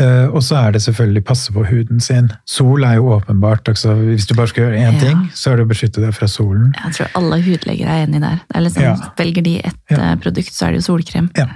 Uh, 0.00 0.30
og 0.30 0.42
så 0.46 0.56
er 0.62 0.72
det 0.72 0.80
selvfølgelig 0.84 1.24
passe 1.26 1.52
på 1.52 1.64
huden 1.66 1.98
sin. 2.00 2.28
Sol 2.46 2.84
er 2.86 2.94
jo 3.00 3.08
åpenbart. 3.16 3.68
Altså, 3.68 3.94
hvis 3.94 4.26
du 4.30 4.34
bare 4.38 4.46
skal 4.48 4.62
gjøre 4.68 4.78
én 4.78 4.94
Ja. 4.94 5.00
ting, 5.00 5.24
så 5.34 5.50
er 5.50 5.56
det 5.56 5.64
å 5.66 5.68
beskytte 5.68 6.00
deg 6.04 6.14
fra 6.14 6.26
solen. 6.30 6.72
Jeg 6.84 6.94
tror 6.94 7.08
alle 7.18 7.40
hudleger 7.42 7.88
er 7.88 8.06
enig 8.06 8.20
der. 8.22 8.38
Det 8.46 8.56
er 8.56 8.60
liksom, 8.60 8.82
Ja. 8.82 8.94
Velger 9.18 9.42
de 9.42 9.56
ett 9.58 9.74
Ja. 9.90 9.96
eh, 10.12 10.16
produkt, 10.16 10.52
så 10.54 10.66
er 10.66 10.70
det 10.72 10.84
jo 10.86 10.92
solkrem. 10.94 11.30
Ja, 11.36 11.46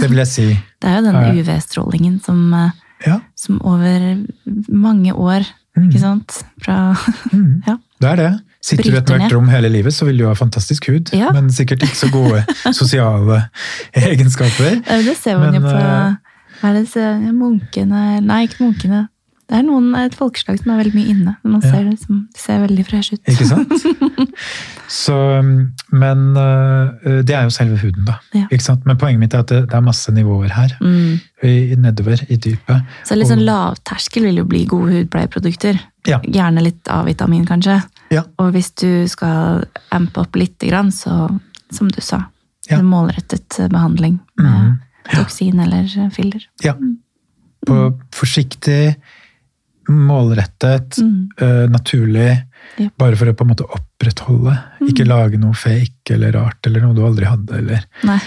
det 0.00 0.10
vil 0.10 0.18
jeg 0.18 0.26
si. 0.26 0.48
Det 0.82 0.90
er 0.90 1.00
jo 1.00 1.12
den 1.12 1.38
UV-strålingen 1.38 2.20
som, 2.24 2.52
eh, 2.54 3.18
som 3.36 3.60
over 3.64 4.26
mange 4.68 5.12
år 5.14 5.46
Mm. 5.74 5.88
Ikke 5.88 6.00
sant? 6.00 6.42
Fra 6.62 6.94
Mm. 7.32 7.62
Ja. 7.66 7.76
Det 8.00 8.10
er 8.10 8.16
det. 8.16 8.40
Sitter 8.62 8.84
du 8.84 8.90
i 8.92 8.96
et 8.96 9.04
Bryter 9.04 9.18
mørkt 9.24 9.32
rom 9.34 9.48
hele 9.50 9.68
livet, 9.72 9.94
så 9.94 10.06
vil 10.06 10.18
du 10.22 10.26
ha 10.28 10.34
fantastisk 10.38 10.86
hud, 10.92 11.10
Ja. 11.12 11.32
men 11.34 11.50
sikkert 11.50 11.82
ikke 11.82 11.98
så 11.98 12.10
gode 12.14 12.44
sosiale 12.80 13.40
egenskaper. 13.94 14.78
Eh, 14.86 15.02
Det 15.04 15.16
ser 15.18 15.38
man 15.38 15.50
Men, 15.52 15.62
jo 15.62 15.68
på 15.68 15.74
eh, 15.74 16.14
er 16.62 16.78
det 16.78 17.34
munkene 17.34 18.20
Nei, 18.22 18.44
ikke 18.46 18.62
munkene. 18.68 19.08
Det 19.50 19.58
er 19.58 19.64
noen, 19.66 19.90
et 19.98 20.14
folkeslag 20.16 20.60
som 20.62 20.70
er 20.72 20.78
veldig 20.80 20.94
mye 20.94 21.10
inne. 21.12 21.32
Man 21.44 21.60
Ja. 21.60 21.70
ser 21.72 21.84
det 21.90 21.98
som, 22.00 22.28
ser 22.38 22.60
veldig 22.62 22.86
fresh 22.88 23.12
ut. 23.12 23.20
Ikke 23.28 23.44
sant? 23.50 23.72
Så, 24.92 25.14
um, 25.40 25.72
men 25.92 26.36
øh, 26.36 27.22
det 27.24 27.30
er 27.34 27.42
jo 27.46 27.50
selve 27.50 27.76
huden, 27.80 28.04
da. 28.06 28.14
Ja. 28.34 28.46
Ikke 28.52 28.64
sant? 28.64 28.86
Men 28.86 28.96
poenget 29.00 29.20
mitt 29.20 29.34
er 29.34 29.40
at 29.44 29.48
det, 29.48 29.60
det 29.70 29.76
er 29.76 29.84
masse 29.84 30.12
nivåer 30.12 30.52
her. 30.52 30.74
Mm. 30.80 31.18
I, 31.42 31.74
nedover 31.80 32.20
i 32.28 32.36
dypet. 32.36 32.82
Så 33.08 33.16
litt 33.16 33.28
sånn 33.28 33.44
lavterskel 33.44 34.24
vil 34.28 34.40
jo 34.42 34.44
bli 34.48 34.64
gode 34.68 34.92
hudpleieprodukter. 34.98 35.80
Ja. 36.08 36.20
Gjerne 36.24 36.64
litt 36.64 36.88
A-vitamin, 36.92 37.44
kanskje. 37.48 37.78
Ja. 38.12 38.22
Og 38.38 38.52
hvis 38.54 38.70
du 38.78 39.06
skal 39.08 39.64
ampe 39.94 40.20
opp 40.22 40.36
litt, 40.36 40.58
grann, 40.60 40.92
så 40.92 41.26
som 41.72 41.88
du 41.88 42.00
sa, 42.04 42.26
Ja. 42.70 42.78
målrettet 42.82 43.56
behandling 43.72 44.20
med 44.38 44.46
mm. 44.46 44.78
toksin 45.16 45.58
eller 45.64 45.88
filler. 46.14 46.44
Ja. 46.62 46.76
På 47.66 47.98
forsiktig, 48.14 48.94
målrettet, 49.88 50.98
Mm. 50.98 51.28
øh, 51.40 51.68
naturlig. 51.70 52.46
Ja. 52.78 52.88
Bare 52.98 53.16
for 53.16 53.26
å 53.26 53.34
på 53.34 53.42
en 53.44 53.48
måte 53.50 53.66
opprettholde. 53.66 54.54
Ikke 54.86 55.04
lage 55.06 55.38
noe 55.40 55.52
fake 55.54 56.14
eller 56.14 56.32
rart 56.32 56.66
eller 56.66 56.80
noe 56.80 56.94
du 56.94 57.02
aldri 57.04 57.26
hadde. 57.26 57.58
eller 57.58 57.84
Nei, 58.04 58.20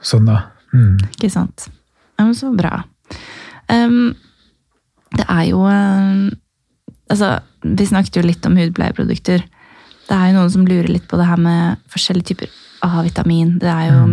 sånn 0.00 0.26
da. 0.26 0.44
Mm. 0.72 0.98
ikke 1.10 1.30
sant. 1.30 1.68
Ja, 2.18 2.24
men 2.24 2.34
så 2.34 2.54
bra. 2.56 2.84
Um, 3.68 4.14
det 5.16 5.26
er 5.28 5.44
jo 5.50 5.64
em, 5.66 6.30
Altså, 7.10 7.40
vi 7.64 7.86
snakket 7.88 8.16
jo 8.20 8.22
litt 8.26 8.46
om 8.46 8.56
hudpleieprodukter. 8.56 9.42
Det 10.10 10.16
er 10.16 10.30
jo 10.30 10.36
noen 10.38 10.50
som 10.54 10.66
lurer 10.66 10.88
litt 10.90 11.08
på 11.10 11.18
det 11.18 11.26
her 11.26 11.36
med 11.42 11.78
forskjellige 11.90 12.32
typer 12.32 12.48
A-vitamin. 12.86 13.56
Det 13.62 13.68
er 13.70 13.90
jo 13.90 14.04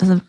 altså, 0.00 0.20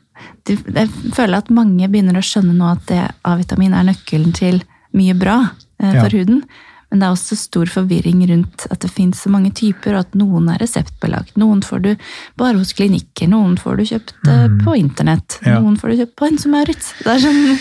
de, 0.48 0.55
Jeg 0.75 0.89
føler 1.15 1.38
at 1.38 1.51
mange 1.53 1.88
begynner 1.91 2.17
å 2.19 2.24
skjønne 2.25 2.55
nå 2.55 2.72
at 2.72 2.93
A-vitamin 3.27 3.74
er 3.75 3.84
nøkkelen 3.91 4.34
til 4.36 4.62
mye 4.95 5.13
bra 5.19 5.41
eh, 5.81 5.91
Ja. 5.93 6.01
for 6.05 6.10
huden. 6.15 6.43
Men 6.91 7.00
det 7.01 7.07
er 7.07 7.15
også 7.15 7.36
stor 7.36 7.65
forvirring 7.67 8.22
rundt 8.29 8.67
at 8.72 8.79
det 8.86 8.91
finnes 8.93 9.19
så 9.19 9.29
mange 9.34 9.51
typer, 9.57 9.95
og 9.98 10.05
at 10.05 10.13
noen 10.15 10.48
er 10.53 10.60
reseptbelagt. 10.62 11.36
Noen 11.36 11.63
får 11.65 11.81
du 11.84 11.95
bare 12.38 12.55
hos 12.62 12.72
klinikker, 12.77 13.27
noen 13.27 13.57
får 13.60 13.77
du 13.77 13.84
kjøpt 13.91 14.13
eh, 14.29 14.48
Mm. 14.48 14.60
på 14.63 14.75
internett. 14.79 15.39
Ja. 15.43 15.60
Noen 15.60 15.75
får 15.81 15.89
du 15.91 15.95
kjøpt 16.03 16.15
på 16.15 16.27
Enso 16.29 16.50
Maurits. 16.53 16.93
Det 17.03 17.07
er 17.17 17.19
sånn, 17.25 17.60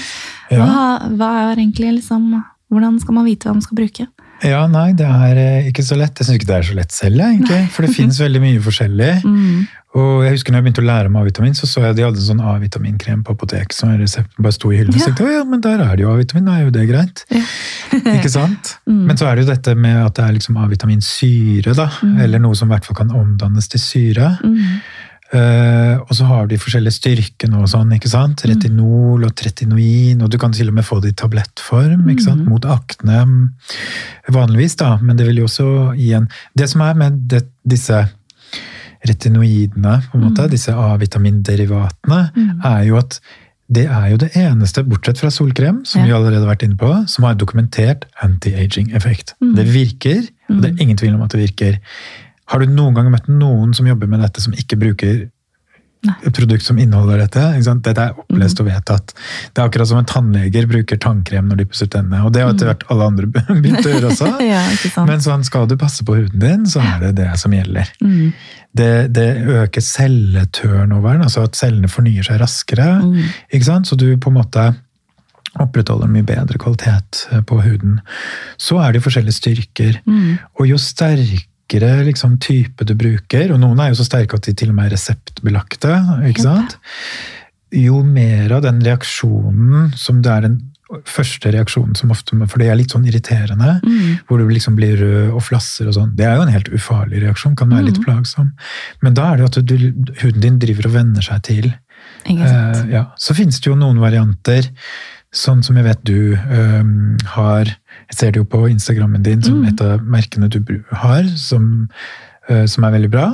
Ja. 0.50 0.66
hva, 0.66 1.08
hva 1.16 1.30
er 1.52 1.56
egentlig 1.56 1.94
liksom 2.00 2.44
Hvordan 2.72 2.96
skal 3.00 3.14
man 3.14 3.24
vite 3.26 3.44
hva 3.46 3.52
man 3.54 3.62
skal 3.62 3.76
bruke? 3.76 4.06
Ja, 4.44 4.64
nei, 4.70 4.90
det 4.96 5.06
er 5.08 5.40
eh, 5.40 5.70
ikke 5.70 5.84
så 5.86 5.96
lett. 5.98 6.18
Jeg 6.18 6.28
syns 6.28 6.40
ikke 6.40 6.50
det 6.50 6.58
er 6.58 6.68
så 6.68 6.76
lett 6.76 6.94
selv, 6.94 7.22
egentlig. 7.24 7.62
For 7.74 7.86
det 7.86 7.94
finnes 7.96 8.20
veldig 8.20 8.44
mye 8.48 8.66
forskjellig. 8.68 9.14
Mm. 9.34 9.64
Og 9.94 10.24
jeg 10.24 10.34
husker 10.34 10.50
når 10.50 10.58
jeg 10.58 10.64
begynte 10.66 10.82
å 10.82 10.86
lære 10.88 11.10
om 11.10 11.16
A-vitamin, 11.20 11.52
så 11.54 11.68
så 11.70 11.84
jeg 11.84 11.94
de 11.94 12.02
hadde 12.02 12.18
en 12.18 12.26
sånn 12.26 12.40
A-vitaminkrem 12.42 13.20
på 13.26 13.34
apotek 13.36 13.74
som 13.74 13.92
bare 13.94 14.54
sto 14.54 14.72
i 14.72 14.80
hyllen. 14.80 14.94
Ja. 14.96 15.04
Og 15.06 15.06
tenkte 15.06 15.34
ja, 15.36 15.44
men 15.46 15.62
der 15.62 15.82
er 15.84 15.92
det 15.94 16.02
jo 16.02 16.10
A-vitamin, 16.10 16.48
da 16.48 16.56
er 16.58 16.64
jo 16.64 16.72
det 16.74 16.86
greit. 16.90 17.22
Ikke 18.16 18.32
sant? 18.32 18.74
Mm. 18.84 19.06
Men 19.08 19.16
så 19.16 19.26
er 19.26 19.36
det 19.38 19.44
jo 19.44 19.48
dette 19.48 19.72
med 19.80 19.96
at 19.96 20.16
det 20.18 20.24
er 20.24 20.34
liksom 20.36 20.58
A-vitaminsyre, 20.60 21.72
da. 21.76 21.86
Mm. 22.04 22.18
Eller 22.26 22.42
noe 22.42 22.56
som 22.58 22.68
i 22.68 22.74
hvert 22.74 22.84
fall 22.84 22.98
kan 22.98 23.14
omdannes 23.16 23.70
til 23.72 23.80
syre. 23.80 24.34
Mm. 24.44 24.58
Eh, 25.34 25.96
og 25.98 26.12
så 26.14 26.24
har 26.28 26.46
de 26.46 26.56
forskjellige 26.62 26.94
styrkene 26.94 27.58
og 27.58 27.68
sånn, 27.72 27.90
ikke 27.96 28.08
sant? 28.12 28.44
Mm. 28.44 28.50
Retinol 28.52 29.24
og 29.26 29.34
tretinoin, 29.34 30.22
og 30.22 30.30
du 30.30 30.38
kan 30.38 30.52
til 30.54 30.68
og 30.70 30.74
med 30.78 30.86
få 30.86 31.00
det 31.02 31.10
i 31.14 31.16
tablettform, 31.18 32.04
ikke 32.12 32.22
sant? 32.28 32.44
Mm. 32.44 32.52
Mot 32.54 32.68
akne 32.70 33.24
vanligvis, 34.30 34.76
da. 34.80 34.96
Men 35.02 35.16
det 35.18 35.26
vil 35.26 35.42
jo 35.42 35.48
også 35.48 35.68
gi 35.98 36.12
en 36.14 36.28
Det 36.56 36.68
som 36.70 36.80
er 36.86 36.94
med 36.94 37.18
det, 37.28 37.42
disse 37.66 38.04
retinoidene, 39.04 39.98
på 40.10 40.16
en 40.18 40.24
måte, 40.30 40.44
Mm. 40.46 40.50
disse 40.50 40.72
A-vitaminderivatene, 40.72 42.30
Mm. 42.34 42.60
er 42.64 42.84
jo 42.86 42.96
at 42.96 43.20
det 43.72 43.86
er 43.86 44.10
jo 44.10 44.16
det 44.18 44.32
eneste, 44.36 44.84
bortsett 44.84 45.18
fra 45.18 45.28
solkrem, 45.30 45.84
som 45.86 46.02
Ja. 46.02 46.06
vi 46.06 46.12
allerede 46.12 46.46
har 46.46 46.54
vært 46.54 46.62
inne 46.64 46.76
på, 46.76 47.08
som 47.08 47.24
har 47.24 47.34
dokumentert 47.34 48.04
anti-aging-effekt. 48.22 49.34
Mm. 49.42 49.54
Det 49.56 49.66
virker, 49.66 50.28
og 50.50 50.62
det 50.62 50.70
er 50.70 50.82
ingen 50.82 50.96
tvil 50.96 51.14
om 51.14 51.22
at 51.22 51.30
det 51.30 51.40
virker. 51.50 51.78
Har 52.50 52.60
du 52.60 52.70
noen 52.70 52.96
gang 52.96 53.08
møtt 53.12 53.30
noen 53.30 53.72
som 53.76 53.88
jobber 53.88 54.10
med 54.10 54.20
dette, 54.24 54.42
som 54.44 54.54
ikke 54.56 54.78
bruker 54.80 55.24
Nei. 56.04 56.14
et 56.28 56.36
produkt 56.36 56.66
som 56.66 56.78
inneholder 56.80 57.22
dette? 57.22 57.44
Dette 57.86 58.02
er 58.02 58.18
opplest 58.20 58.60
og 58.60 58.68
vedtatt. 58.68 59.14
Det 59.54 59.62
er 59.62 59.70
akkurat 59.70 59.88
som 59.88 60.00
en 60.02 60.08
tannleger 60.08 60.68
bruker 60.68 61.00
tannkrem 61.00 61.48
når 61.48 61.62
de 61.62 61.68
pusser 61.70 61.88
tennene. 61.92 62.20
Og 62.26 62.34
det 62.34 62.44
har 62.44 62.52
etter 62.52 62.68
hvert 62.68 62.84
alle 62.92 63.08
andre 63.12 63.30
begynt 63.32 63.80
å 63.80 63.94
gjøre 63.94 64.12
også. 64.12 64.28
ja. 64.52 64.60
Men 65.08 65.24
sånn, 65.24 65.46
skal 65.48 65.70
du 65.70 65.78
passe 65.80 66.04
på 66.04 66.18
huden 66.18 66.42
din, 66.42 66.68
så 66.68 66.84
er 66.84 67.06
det 67.06 67.14
det 67.22 67.30
som 67.40 67.56
gjelder. 67.56 67.88
Mm. 68.04 68.34
Det, 68.74 68.92
det 69.16 69.28
øker 69.62 69.84
celleturnoveren, 69.84 71.24
altså 71.24 71.46
at 71.48 71.56
cellene 71.56 71.88
fornyer 71.88 72.26
seg 72.26 72.42
raskere. 72.42 72.98
Mm. 73.00 73.86
Så 73.88 73.96
du 73.96 74.10
på 74.20 74.32
en 74.32 74.42
måte 74.42 74.68
opprettholder 75.62 76.10
mye 76.10 76.26
bedre 76.26 76.58
kvalitet 76.60 77.24
eh, 77.30 77.42
på 77.46 77.60
huden. 77.62 78.00
Så 78.60 78.80
er 78.82 78.92
det 78.92 79.00
jo 79.00 79.08
forskjellige 79.08 79.38
styrker. 79.38 79.98
Mm. 80.04 80.36
Og 80.58 80.68
jo 80.68 80.78
sterkere 80.82 81.48
liksom, 81.72 82.38
type 82.38 82.84
du 82.84 82.94
bruker, 82.94 83.52
og 83.52 83.60
noen 83.60 83.80
er 83.80 83.88
jo 83.90 83.94
så 84.02 84.04
sterke 84.04 84.34
at 84.34 84.42
de 84.42 84.52
til 84.54 84.68
og 84.70 84.74
med 84.76 84.86
er 84.86 84.96
reseptbelagte, 84.96 86.28
ikke 86.28 86.42
sant? 86.42 86.76
jo 87.74 88.04
mer 88.04 88.52
av 88.52 88.62
den 88.62 88.78
reaksjonen 88.80 89.92
som 89.96 90.22
det 90.22 90.30
er 90.30 90.40
den 90.42 90.60
første 91.10 91.50
reaksjonen 91.50 91.96
som 91.96 92.10
ofte 92.10 92.36
For 92.46 92.58
det 92.58 92.68
er 92.70 92.76
litt 92.76 92.90
sånn 92.92 93.04
irriterende, 93.08 93.80
Mm. 93.82 94.18
hvor 94.28 94.38
du 94.38 94.46
liksom 94.48 94.76
blir 94.76 94.94
rød 94.96 95.32
og 95.34 95.42
flasser 95.42 95.88
og 95.88 95.94
sånn. 95.94 96.14
Det 96.14 96.24
er 96.24 96.36
jo 96.36 96.42
en 96.42 96.52
helt 96.52 96.68
ufarlig 96.68 97.22
reaksjon, 97.22 97.56
kan 97.56 97.68
være 97.70 97.86
litt 97.86 97.98
Mm. 97.98 98.04
plagsom. 98.04 98.52
Men 99.02 99.14
da 99.14 99.32
er 99.32 99.36
det 99.36 99.40
jo 99.40 99.46
at 99.60 99.66
du, 99.66 99.76
huden 100.22 100.40
din 100.40 100.58
driver 100.58 100.86
og 100.86 100.92
venner 100.92 101.22
seg 101.22 101.42
til. 101.42 101.74
Eh, 102.26 102.84
ja. 102.92 103.06
Så 103.18 103.34
finnes 103.34 103.58
det 103.60 103.66
jo 103.66 103.74
noen 103.74 103.98
varianter, 103.98 104.68
sånn 105.34 105.62
som 105.66 105.76
jeg 105.76 105.84
vet 105.84 106.04
du 106.06 106.36
um, 106.36 107.16
har 107.34 107.64
Jeg 108.10 108.16
ser 108.18 108.30
det 108.34 108.38
jo 108.42 108.44
på 108.44 108.68
Instagrammen 108.70 109.22
din 109.24 109.42
som 109.42 109.62
Mm. 109.62 109.68
et 109.72 109.80
av 109.80 110.00
merkene 110.02 110.48
du 110.50 110.60
har, 110.92 111.24
som, 111.36 111.88
uh, 112.50 112.66
som 112.66 112.84
er 112.84 112.90
veldig 112.92 113.10
bra. 113.10 113.26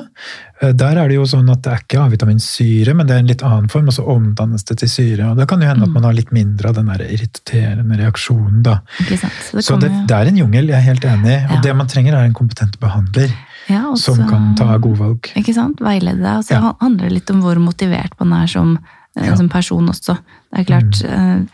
Uh, 0.62 0.70
der 0.72 0.96
er 1.00 1.08
det 1.08 1.16
jo 1.16 1.24
sånn 1.26 1.50
at 1.50 1.62
det 1.62 1.72
er 1.72 1.80
ikke 1.82 1.98
A-vitaminsyre, 2.04 2.94
men 2.94 3.06
det 3.08 3.14
er 3.16 3.18
en 3.24 3.26
litt 3.26 3.42
annen 3.42 3.68
form, 3.68 3.88
og 3.88 3.94
så 3.96 4.04
omdannes 4.06 4.64
det 4.64 4.78
til 4.78 4.88
syre. 4.88 5.30
og 5.30 5.36
Da 5.36 5.44
kan 5.46 5.58
det 5.60 5.66
jo 5.66 5.72
hende 5.74 5.82
at 5.82 5.88
Mm. 5.88 5.94
man 5.94 6.02
har 6.04 6.12
litt 6.12 6.30
mindre 6.32 6.68
av 6.68 6.74
den 6.76 6.86
der 6.86 6.98
irriterende 7.08 7.96
reaksjonen. 7.98 8.62
da. 8.62 8.80
Det 9.08 9.18
Så 9.64 9.78
det, 9.80 9.90
det 10.06 10.16
er 10.16 10.26
en 10.28 10.36
jungel, 10.36 10.66
jeg 10.68 10.76
er 10.76 10.86
helt 10.92 11.04
enig. 11.04 11.44
Og 11.50 11.56
Ja. 11.56 11.60
det 11.60 11.76
man 11.76 11.86
trenger, 11.86 12.14
er 12.14 12.24
en 12.24 12.34
kompetent 12.34 12.78
behandler 12.78 13.30
ja, 13.68 13.82
også, 13.90 14.14
som 14.16 14.28
kan 14.28 14.54
ta 14.56 14.76
gode 14.78 14.98
valg. 14.98 15.22
Ikke 15.36 15.54
sant? 15.54 15.78
Veilede 15.80 16.22
deg. 16.22 16.36
Og 16.38 16.44
så 16.44 16.50
Ja. 16.54 16.72
handler 16.80 17.08
det 17.08 17.12
litt 17.12 17.30
om 17.30 17.42
hvor 17.42 17.56
motivert 17.58 18.12
man 18.20 18.32
er 18.42 18.46
som, 18.46 18.78
eh, 19.16 19.24
Ja. 19.24 19.32
Mm. 19.32 19.36
som 19.36 19.48
person 19.48 19.88
også. 19.88 20.18
Det 20.54 20.60
er 20.60 20.64
klart 20.64 21.04
eh, 21.04 21.44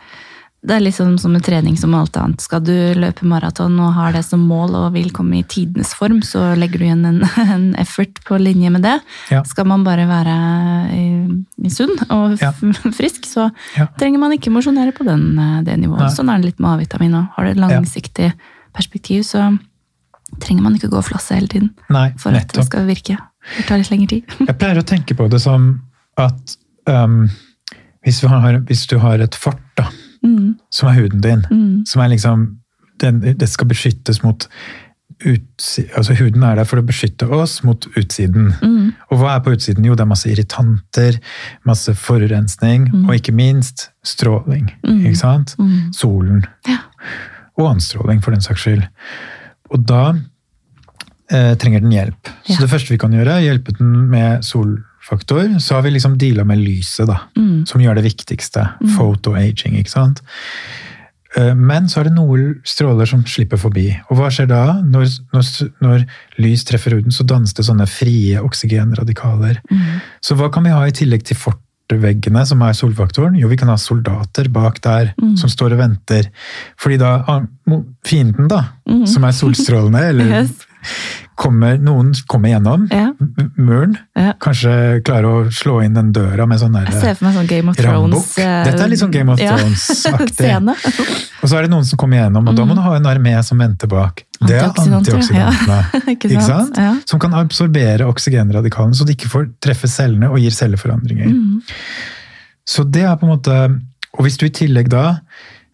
Det 0.67 0.75
er 0.75 0.81
liksom 0.83 1.13
som 1.21 1.35
en 1.37 1.43
trening 1.43 1.77
som 1.79 1.93
alt 1.95 2.17
annet. 2.19 2.41
Skal 2.43 2.59
du 2.67 2.73
løpe 2.99 3.23
maraton 3.29 3.77
og 3.79 3.93
har 3.95 4.11
det 4.17 4.23
som 4.27 4.41
mål 4.49 4.73
og 4.75 4.87
vil 4.97 5.11
komme 5.15 5.39
i 5.39 5.45
tidenes 5.47 5.93
form, 5.95 6.19
så 6.27 6.49
legger 6.59 6.81
du 6.81 6.85
igjen 6.89 7.05
en, 7.07 7.21
en 7.55 7.67
effort 7.79 8.19
på 8.27 8.39
linje 8.41 8.71
med 8.73 8.83
det. 8.83 8.97
Ja. 9.31 9.43
Skal 9.47 9.69
man 9.69 9.85
bare 9.87 10.07
være 10.09 10.35
i, 10.97 11.05
i 11.63 11.71
sunn 11.71 11.95
og 12.09 12.35
Ja. 12.43 12.51
frisk, 12.99 13.23
så 13.29 13.47
Ja. 13.77 13.87
trenger 13.99 14.19
man 14.19 14.35
ikke 14.35 14.51
mosjonere 14.51 14.91
på 14.97 15.07
den, 15.07 15.29
eh, 15.39 15.61
det 15.63 15.77
nivået. 15.79 16.03
Nei. 16.09 16.11
Sånn 16.17 16.29
er 16.33 16.41
det 16.43 16.51
litt 16.51 16.59
med 16.59 16.73
A-vitamin 16.75 17.15
òg. 17.21 17.29
Har 17.37 17.47
du 17.47 17.51
et 17.55 17.61
langsiktig 17.63 18.33
perspektiv, 18.75 19.23
så 19.23 19.47
trenger 20.43 20.61
man 20.65 20.75
ikke 20.75 20.89
gå 20.91 20.99
og 20.99 21.05
flasse 21.07 21.33
hele 21.37 21.47
tiden 21.47 21.69
Nei, 21.89 22.09
for 22.19 22.35
at 22.35 22.51
det 22.53 22.65
skal 22.67 22.83
virke. 22.89 23.15
Det 23.55 23.63
tar 23.69 23.79
litt 23.79 23.89
lengre 23.93 24.09
tid. 24.17 24.35
Jeg 24.43 24.57
pleier 24.59 24.81
å 24.81 24.83
tenke 24.85 25.15
på 25.15 25.29
det 25.31 25.39
som 25.39 25.69
at 26.19 26.57
um, 26.91 27.29
hvis, 28.03 28.19
vi 28.23 28.27
har, 28.27 28.59
hvis 28.67 28.83
du 28.91 28.97
har 28.99 29.23
et 29.23 29.35
fort, 29.39 29.63
da, 29.79 29.87
Mm, 30.23 30.55
som 30.71 30.89
er 30.89 30.97
huden 31.01 31.21
din, 31.21 31.43
mm, 31.51 31.85
som 31.85 32.01
er 32.01 32.09
liksom 32.09 32.47
den, 32.99 33.19
Det 33.37 33.49
skal 33.49 33.67
beskyttes 33.67 34.23
mot 34.23 34.47
utsiden 35.25 35.89
altså 35.97 36.13
Huden 36.19 36.43
er 36.45 36.55
der 36.59 36.65
for 36.69 36.77
å 36.77 36.85
beskytte 36.85 37.25
oss 37.33 37.63
mot 37.65 37.87
utsiden. 37.97 38.51
mm, 38.61 38.91
Og 39.11 39.17
hva 39.19 39.35
er 39.35 39.39
på 39.45 39.53
utsiden? 39.55 39.85
Jo, 39.85 39.95
det 39.95 40.01
er 40.05 40.09
masse 40.11 40.29
irritanter, 40.29 41.17
masse 41.65 41.93
forurensning, 41.95 42.87
Mm. 42.93 43.07
og 43.09 43.15
ikke 43.15 43.33
minst 43.33 43.89
stråling. 44.05 44.71
Mm. 44.85 45.05
Ikke 45.05 45.17
sant? 45.17 45.55
mm. 45.57 45.91
Solen. 45.93 46.43
Ja. 46.67 46.77
Og 47.57 47.71
anstråling, 47.75 48.21
for 48.23 48.31
den 48.31 48.41
saks 48.41 48.61
skyld. 48.61 48.83
Og 49.71 49.85
da 49.85 50.13
eh, 51.31 51.55
trenger 51.55 51.81
den 51.81 51.91
hjelp. 51.91 52.29
Så 52.47 52.59
det 52.61 52.69
første 52.69 52.89
vi 52.93 52.97
kan 53.01 53.11
gjøre, 53.11 53.27
er 53.39 53.47
hjelpe 53.53 53.73
den 53.77 54.09
med 54.09 54.43
solfaktor. 55.07 55.59
Så 55.59 55.75
har 55.75 55.81
vi 55.83 55.91
liksom 55.91 56.17
deala 56.17 56.43
med 56.43 56.59
lyset, 56.59 57.07
da. 57.07 57.19
Mm. 57.37 57.65
Som 57.65 57.81
gjør 57.81 57.95
det 57.95 58.03
viktigste. 58.07 58.67
Mm. 58.81 58.95
Photoaging, 58.97 59.77
ikke 59.79 59.89
sant. 59.91 60.21
Eh, 61.37 61.53
Men 61.55 61.87
så 61.87 61.99
er 61.99 62.03
det 62.09 62.15
noen 62.15 62.61
stråler 62.65 63.05
som 63.07 63.23
slipper 63.25 63.57
forbi. 63.57 63.89
Og 64.09 64.17
hva 64.17 64.29
skjer 64.31 64.47
da? 64.47 64.81
Når, 64.83 65.07
når, 65.33 65.69
når 65.81 66.05
lys 66.39 66.63
treffer 66.65 66.95
huden, 66.97 67.11
så 67.11 67.23
dannes 67.27 67.53
det 67.53 67.65
sånne 67.67 67.87
frie 67.87 68.39
oksygenradikaler. 68.41 69.61
Mm. 69.71 70.01
Så 70.21 70.35
hva 70.35 70.49
kan 70.51 70.63
vi 70.63 70.71
ha 70.75 70.83
i 70.87 70.91
tillegg 70.95 71.23
til 71.27 71.37
fortveggene, 71.37 72.45
som 72.47 72.61
er 72.61 72.73
solfaktoren? 72.73 73.37
Jo, 73.39 73.47
vi 73.51 73.57
kan 73.57 73.69
ha 73.69 73.77
soldater 73.77 74.49
bak 74.49 74.81
der, 74.81 75.13
Mm. 75.21 75.37
som 75.37 75.49
står 75.49 75.73
og 75.73 75.79
venter. 75.79 76.29
Fordi 76.77 76.97
da 76.97 77.23
ah, 77.27 77.41
fienden, 78.05 78.47
da, 78.47 78.63
Mm. 78.87 79.05
som 79.07 79.23
er 79.23 79.31
solstrålene, 79.31 80.01
eller 80.09 80.25
Yes. 80.41 80.65
Kommer, 81.37 81.75
noen 81.77 82.07
kommer 82.27 82.49
gjennom 82.49 82.87
Ja, 82.89 83.11
muren, 83.61 83.93
ja. 84.17 84.31
kanskje 84.41 84.71
klarer 85.05 85.27
å 85.29 85.51
slå 85.53 85.75
inn 85.85 85.93
den 85.97 86.09
døra 86.15 86.47
med 86.49 86.57
sånn 86.61 86.73
Jeg 86.79 86.95
ser 86.97 87.13
for 87.19 87.27
meg 87.27 87.35
sånn 87.37 87.49
Game 87.51 87.69
of 87.71 87.77
rambukk. 87.77 88.23
Thrones 88.25 88.31
eh, 88.41 88.63
Dette 88.65 88.83
er 88.87 88.91
litt 88.91 89.01
sånn 89.03 89.13
Game 89.13 89.33
of 89.35 89.41
ja, 89.43 89.53
Thrones-aktig. 89.59 90.49
Og 91.43 91.45
så 91.51 91.59
er 91.59 91.67
det 91.67 91.71
noen 91.75 91.85
som 91.85 91.99
kommer 92.01 92.19
gjennom, 92.23 92.49
og 92.49 92.57
da 92.57 92.65
må 92.65 92.73
Mm. 92.73 92.79
du 92.81 92.83
ha 92.87 92.95
en 92.97 93.09
armé 93.13 93.35
som 93.45 93.57
venter 93.61 93.87
bak. 93.91 94.23
Det 94.41 94.57
er 94.57 94.67
antioksidantene. 94.67 95.77
Ikke 96.15 96.29
Ikke 96.33 96.45
sant? 96.45 96.77
Ja. 96.77 96.95
Som 97.09 97.19
kan 97.21 97.33
absorbere 97.37 98.05
oksygenradikalene, 98.09 98.97
så 98.97 99.05
de 99.05 99.13
ikke 99.17 99.29
får 99.31 99.47
treffe 99.63 99.87
cellene 99.89 100.29
og 100.33 100.37
gir 100.41 100.51
celleforandringer. 100.53 101.29
Mm. 101.29 101.61
Så 102.67 102.83
det 102.89 103.05
er 103.07 103.15
på 103.15 103.25
en 103.29 103.31
måte 103.37 103.53
Og 104.17 104.25
hvis 104.25 104.37
du 104.41 104.45
i 104.47 104.49
tillegg 104.51 104.89
da 104.89 105.19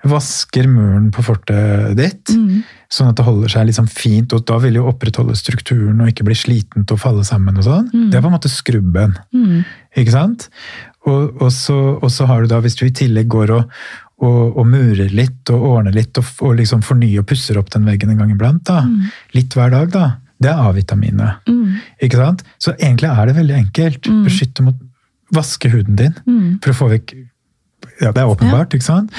vasker 0.03 0.67
muren 0.67 1.10
på 1.15 1.24
fortet 1.24 1.95
ditt, 1.95 2.29
Mm. 2.36 2.63
sånn 2.91 3.10
at 3.10 3.15
det 3.15 3.25
holder 3.25 3.48
seg 3.50 3.67
liksom 3.67 3.88
fint, 3.89 4.33
og 4.33 4.45
da 4.45 4.57
vil 4.60 4.75
jo 4.75 4.88
opprettholde 4.91 5.36
strukturen 5.36 6.01
og 6.01 6.10
ikke 6.12 6.25
bli 6.27 6.36
slitent 6.36 6.91
og 6.91 7.00
falle 7.00 7.24
sammen 7.24 7.57
og 7.57 7.63
sånn, 7.63 7.89
Mm. 7.93 8.10
det 8.12 8.17
er 8.17 8.22
på 8.22 8.27
en 8.27 8.38
måte 8.38 8.50
skrubben. 8.51 9.15
Mm. 9.33 9.65
Ikke 9.95 10.12
sant? 10.12 10.50
Og, 11.05 11.41
og, 11.41 11.51
så, 11.51 12.00
og 12.01 12.10
så 12.12 12.25
har 12.27 12.41
du 12.41 12.48
da, 12.48 12.60
hvis 12.62 12.75
du 12.75 12.86
i 12.86 12.91
tillegg 12.91 13.27
går 13.27 13.50
og, 13.51 13.72
og, 14.24 14.65
murer 14.67 15.10
litt 15.12 15.50
og 15.51 15.62
ordner 15.62 15.91
litt 15.91 16.17
og, 16.17 16.55
liksom 16.55 16.81
fornyer 16.81 17.19
og 17.19 17.25
pusser 17.27 17.57
opp 17.60 17.69
den 17.74 17.83
veggen 17.86 18.10
en 18.12 18.17
gang 18.17 18.31
iblant, 18.31 18.63
da, 18.63 18.81
Mm. 18.81 19.10
litt 19.33 19.50
hver 19.53 19.69
dag, 19.72 19.91
da, 19.91 20.15
det 20.39 20.50
er 20.51 20.60
A-vitaminet. 20.63 21.36
Mm. 21.48 21.77
Ikke 22.01 22.15
sant? 22.19 22.43
Så 22.60 22.74
egentlig 22.77 23.10
er 23.10 23.25
det 23.25 23.36
veldig 23.36 23.55
enkelt. 23.65 24.01
Mm. 24.07 24.24
Beskytte 24.25 24.63
mot 24.63 24.75
Vaske 25.33 25.69
huden 25.72 25.95
din 25.95 26.13
for 26.62 26.72
å 26.72 26.75
få 26.75 26.89
vekk 26.91 27.13
Ja, 28.01 28.12
det 28.12 28.22
er 28.22 28.27
åpenbart, 28.31 28.69
ikke 28.74 28.83
sant? 28.83 29.12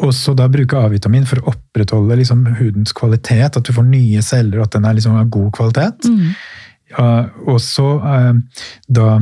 Og 0.00 0.14
så 0.16 0.32
da 0.36 0.46
bruke 0.48 0.78
A-vitamin 0.80 1.26
for 1.28 1.40
å 1.42 1.52
opprettholde 1.52 2.16
liksom 2.16 2.46
hudens 2.58 2.92
kvalitet, 2.96 3.56
at 3.56 3.64
du 3.66 3.72
får 3.76 3.84
nye 3.90 4.22
celler, 4.24 4.58
og 4.62 4.68
at 4.68 4.78
den 4.78 4.84
er 4.88 4.94
liksom 4.96 5.18
av 5.20 5.28
god 5.32 5.50
kvalitet. 5.58 6.08
Mm. 6.08 6.30
Ja, 6.90 7.08
og 7.46 7.60
så 7.62 7.90
eh, 8.00 8.62
da 8.88 9.20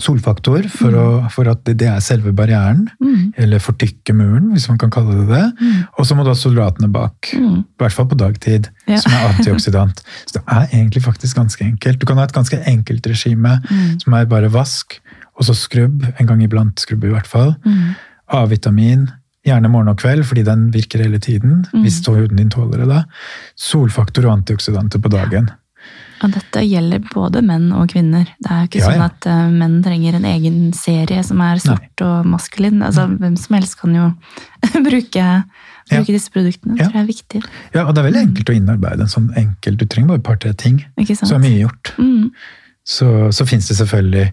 solfaktor, 0.00 0.64
for, 0.72 0.94
å, 0.96 1.06
for 1.32 1.48
at 1.52 1.60
det, 1.68 1.74
det 1.82 1.88
er 1.92 2.00
selve 2.04 2.32
barrieren, 2.36 2.86
Mm. 3.02 3.32
eller 3.36 3.60
fortykke 3.60 4.14
muren, 4.16 4.50
hvis 4.54 4.64
man 4.70 4.78
kan 4.80 4.90
kalle 4.94 5.18
det 5.18 5.26
det. 5.28 5.42
Mm. 5.60 5.80
Og 5.98 6.06
så 6.08 6.16
må 6.16 6.24
du 6.24 6.30
ha 6.32 6.36
soldatene 6.38 6.88
bak. 6.92 7.28
Mm. 7.36 7.58
I 7.60 7.82
hvert 7.82 7.92
fall 7.96 8.08
på 8.08 8.16
dagtid, 8.18 8.70
Ja. 8.88 8.96
som 9.02 9.12
er 9.12 9.34
antioksidant. 9.34 10.00
Så 10.26 10.38
det 10.38 10.42
er 10.48 10.66
egentlig 10.72 11.02
faktisk 11.04 11.36
ganske 11.36 11.64
enkelt. 11.66 11.98
Du 12.00 12.06
kan 12.08 12.16
ha 12.16 12.24
et 12.24 12.32
ganske 12.32 12.56
enkelt 12.66 13.06
regime, 13.06 13.58
Mm. 13.68 14.00
som 14.00 14.14
er 14.16 14.24
bare 14.26 14.48
vask, 14.50 14.98
og 15.38 15.44
så 15.44 15.54
skrubb, 15.56 16.06
en 16.18 16.26
gang 16.26 16.40
iblant 16.42 16.78
skrubb 16.80 17.04
i 17.04 17.12
hvert 17.12 17.26
fall. 17.28 17.54
Mm. 17.64 17.94
A-vitamin, 18.32 19.08
gjerne 19.46 19.68
morgen 19.72 19.88
og 19.88 19.98
kveld, 19.98 20.24
fordi 20.28 20.44
den 20.46 20.70
virker 20.74 21.02
hele 21.02 21.18
tiden, 21.18 21.66
Mm. 21.72 21.82
hvis 21.82 22.00
huden 22.06 22.36
din 22.36 22.50
tåler 22.50 22.78
det 22.78 22.88
da. 22.88 23.04
Solfaktor 23.56 24.26
og 24.26 24.38
antioksidanter 24.38 25.00
på 25.02 25.10
dagen. 25.10 25.50
Og 26.22 26.30
dette 26.30 26.60
gjelder 26.62 27.00
både 27.12 27.40
menn 27.42 27.72
og 27.74 27.88
kvinner. 27.90 28.28
Det 28.38 28.50
er 28.50 28.60
jo 28.62 28.68
ikke 28.68 28.78
Ja, 28.78 28.86
sånn 28.86 29.00
ja. 29.00 29.04
at 29.10 29.26
uh, 29.26 29.50
menn 29.50 29.82
trenger 29.82 30.14
en 30.14 30.24
egen 30.30 30.72
serie 30.72 31.24
som 31.26 31.40
er 31.42 31.56
sort 31.58 32.00
og 32.06 32.24
maskulin. 32.30 32.78
Altså, 32.86 33.08
hvem 33.18 33.36
som 33.36 33.56
helst 33.58 33.80
kan 33.80 33.92
jo 33.98 34.04
bruke, 34.86 35.26
bruke 35.90 36.06
disse 36.14 36.30
produktene. 36.30 36.76
Det 36.76 36.84
Ja. 36.84 36.88
tror 36.88 37.00
jeg 37.00 37.02
er 37.02 37.10
viktig. 37.12 37.42
Ja, 37.74 37.84
og 37.88 37.94
det 37.96 38.04
er 38.04 38.10
veldig 38.12 38.22
enkelt 38.28 38.50
å 38.52 38.54
innarbeide 38.54 39.00
en 39.00 39.10
sånn 39.10 39.32
enkel 39.36 39.76
Du 39.76 39.84
trenger 39.86 40.08
bare 40.14 40.18
et 40.22 40.28
par-tre 40.30 40.52
ting. 40.54 40.84
Så 41.02 41.34
er 41.34 41.42
mye 41.42 41.64
gjort. 41.66 41.92
Mm. 41.98 42.30
Så, 42.82 43.06
så 43.30 43.44
fins 43.46 43.68
det 43.70 43.76
selvfølgelig 43.78 44.24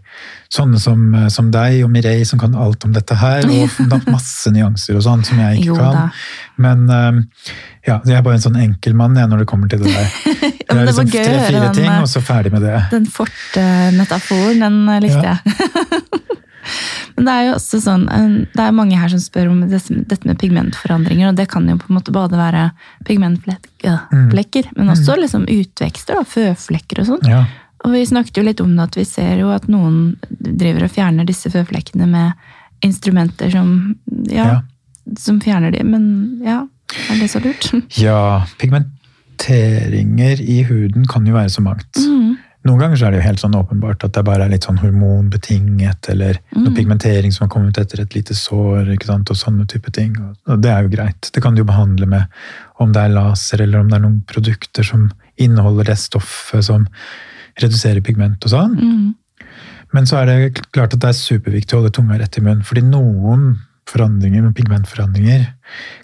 sånne 0.50 0.79
som, 0.82 1.01
som 1.29 1.51
deg 1.53 1.84
og 1.86 1.91
Mireille 1.94 2.25
som 2.25 2.39
kan 2.41 2.56
alt 2.58 2.82
om 2.88 2.96
dette 2.96 3.13
her, 3.13 3.46
og 3.46 4.08
masse 4.15 4.50
nyanser 4.56 4.98
og 4.98 5.03
sånn 5.06 5.22
som 5.27 5.38
jeg 5.44 5.60
ikke 5.60 5.68
Jo 5.68 5.75
kan. 5.77 6.10
Men 6.58 6.88
eh, 6.89 7.20
ja, 7.86 8.00
jeg 8.10 8.18
er 8.18 8.24
bare 8.25 8.39
en 8.39 8.46
sånn 8.48 8.58
enkel 8.58 8.98
mann 8.98 9.18
jeg, 9.20 9.29
når 9.29 9.44
det 9.44 9.50
kommer 9.51 9.70
til 9.70 9.84
det 9.86 9.94
der. 9.94 10.10
Ja, 10.70 10.75
Det 10.75 10.82
er 10.82 10.89
liksom 10.91 11.08
tre-fire 11.10 11.70
ting, 11.74 11.88
eh, 11.89 12.01
og 12.03 12.10
så 12.10 12.22
ferdig 12.22 12.51
med 12.53 12.62
det. 12.62 12.75
Den 12.91 13.08
fortmetaforen, 13.10 14.60
den 14.62 14.75
eh, 14.94 15.00
likte 15.06 15.24
Ja. 15.24 15.38
jeg. 15.38 16.20
Men 17.15 17.25
det 17.25 17.34
er 17.34 17.46
jo 17.48 17.53
også 17.56 17.79
sånn, 17.82 18.03
eh, 18.13 18.27
det 18.53 18.65
er 18.65 18.75
mange 18.77 18.98
her 19.00 19.10
som 19.10 19.22
spør 19.24 19.50
om 19.50 19.63
dette 19.70 20.20
med 20.29 20.38
pigmentforandringer, 20.41 21.32
og 21.32 21.39
det 21.39 21.48
kan 21.51 21.65
jo 21.70 21.77
på 21.82 21.89
en 21.89 21.98
måte 21.98 22.13
både 22.15 22.38
være 22.38 22.68
pigmentflekker, 23.10 24.70
men 24.77 24.94
også 24.94 25.18
liksom 25.20 25.48
utvekster, 25.50 26.20
da, 26.20 26.24
føflekker 26.29 27.01
og 27.03 27.10
sånn. 27.13 27.25
Ja, 27.29 27.41
Og 27.86 27.93
vi 27.95 28.05
snakket 28.05 28.38
jo 28.38 28.43
litt 28.43 28.59
om 28.62 28.75
det, 28.75 28.83
at 28.89 28.98
vi 29.00 29.05
ser 29.07 29.38
jo 29.39 29.50
at 29.55 29.67
noen 29.71 30.17
driver 30.39 30.83
og 30.83 30.91
fjerner 30.91 31.25
disse 31.29 31.50
føflekkene 31.53 32.07
med 32.09 32.33
instrumenter 32.83 33.51
som, 33.51 33.95
ja, 34.31 34.45
Ja. 34.45 34.59
som 35.17 35.39
fjerner 35.41 35.71
de, 35.71 35.83
men 35.83 36.41
ja, 36.45 36.65
er 37.09 37.19
det 37.19 37.29
så 37.31 37.39
lurt? 37.43 37.71
ja, 37.98 38.45
pigmenteringer 38.59 40.41
i 40.41 40.62
huden 40.67 41.07
kan 41.07 41.25
jo 41.27 41.33
være 41.38 41.50
så 41.50 41.62
mangt. 41.63 41.98
Mm. 41.98 42.38
Noen 42.67 42.81
ganger 42.83 43.00
så 43.00 43.05
er 43.07 43.12
det 43.15 43.21
jo 43.21 43.27
helt 43.29 43.39
sånn 43.39 43.55
åpenbart 43.55 44.03
at 44.03 44.13
det 44.17 44.24
bare 44.27 44.43
er 44.45 44.51
litt 44.51 44.65
sånn 44.67 44.79
hormonbetinget, 44.81 46.09
eller 46.12 46.39
Mm. 46.55 46.63
noe 46.65 46.75
pigmentering 46.75 47.31
som 47.31 47.48
har 47.48 47.53
kommet 47.53 47.77
etter 47.79 48.01
et 48.01 48.13
lite 48.15 48.36
sår, 48.36 48.91
ikke 48.95 49.05
sant, 49.07 49.29
og 49.31 49.38
sånne 49.38 49.65
type 49.67 49.91
ting. 49.95 50.15
Og 50.48 50.59
det 50.62 50.69
er 50.69 50.83
jo 50.83 50.89
greit. 50.89 51.29
Det 51.31 51.41
kan 51.41 51.55
du 51.55 51.62
jo 51.62 51.65
behandle 51.71 52.05
med 52.05 52.25
om 52.79 52.91
det 52.91 53.01
er 53.05 53.09
laser, 53.15 53.62
eller 53.62 53.79
om 53.79 53.88
det 53.88 53.95
er 53.95 54.03
noen 54.03 54.21
produkter 54.27 54.83
som 54.83 55.09
inneholder 55.38 55.86
det 55.86 55.98
stoffet 55.98 56.63
som 56.65 56.88
reduserer 57.60 58.03
pigment 58.06 58.46
og 58.46 58.53
sånn. 58.53 58.77
Mm. 58.77 59.50
Men 59.96 60.06
så 60.10 60.20
er 60.22 60.29
det 60.29 60.68
klart 60.70 60.94
at 60.94 61.01
det 61.01 61.12
er 61.12 61.18
superviktig 61.18 61.75
å 61.75 61.82
holde 61.82 61.94
tunga 61.96 62.20
rett 62.20 62.38
i 62.38 62.44
munnen, 62.46 62.65
fordi 62.68 62.84
noen 62.86 63.56
forandringer, 63.89 64.44
med 64.46 64.56
pigmentforandringer, 64.58 65.48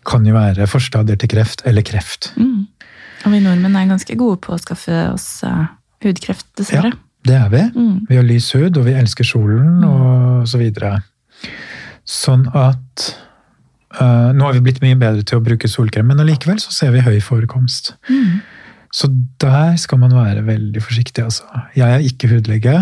kan 0.10 0.26
jo 0.26 0.34
være 0.34 0.66
forstadier 0.70 1.20
til 1.22 1.30
kreft, 1.36 1.62
eller 1.70 1.86
kreft. 1.86 2.32
Mm. 2.40 2.66
Og 3.26 3.34
vi 3.34 3.42
nordmenn 3.42 3.78
er 3.78 3.90
ganske 3.90 4.18
gode 4.18 4.40
på 4.46 4.56
å 4.56 4.62
skaffe 4.62 5.04
oss 5.12 5.28
uh, 5.46 5.68
hudkreft, 6.06 6.48
dessverre. 6.58 6.96
Det 7.26 7.38
er 7.38 7.50
vi. 7.50 7.62
Mm. 7.74 7.94
Vi 8.10 8.18
har 8.20 8.26
lys 8.26 8.52
hud, 8.54 8.78
og 8.78 8.86
vi 8.86 8.98
elsker 8.98 9.26
solen, 9.26 9.84
og 9.86 10.50
så 10.50 10.62
videre. 10.62 11.00
Sånn 12.06 12.46
at 12.54 13.06
uh, 13.98 14.30
Nå 14.34 14.46
har 14.46 14.54
vi 14.58 14.66
blitt 14.68 14.84
mye 14.84 14.98
bedre 15.00 15.26
til 15.26 15.40
å 15.40 15.46
bruke 15.46 15.70
solkrem, 15.70 16.10
men 16.12 16.22
allikevel 16.22 16.62
så 16.62 16.74
ser 16.74 16.94
vi 16.94 17.06
høy 17.06 17.18
forekomst. 17.26 17.96
Mm. 18.10 18.44
Så 18.96 19.10
der 19.44 19.76
skal 19.82 20.00
man 20.00 20.14
være 20.16 20.46
veldig 20.48 20.82
forsiktig, 20.84 21.24
altså. 21.26 21.44
Jeg 21.76 21.92
er 21.98 22.06
ikke 22.06 22.30
hudlege, 22.32 22.78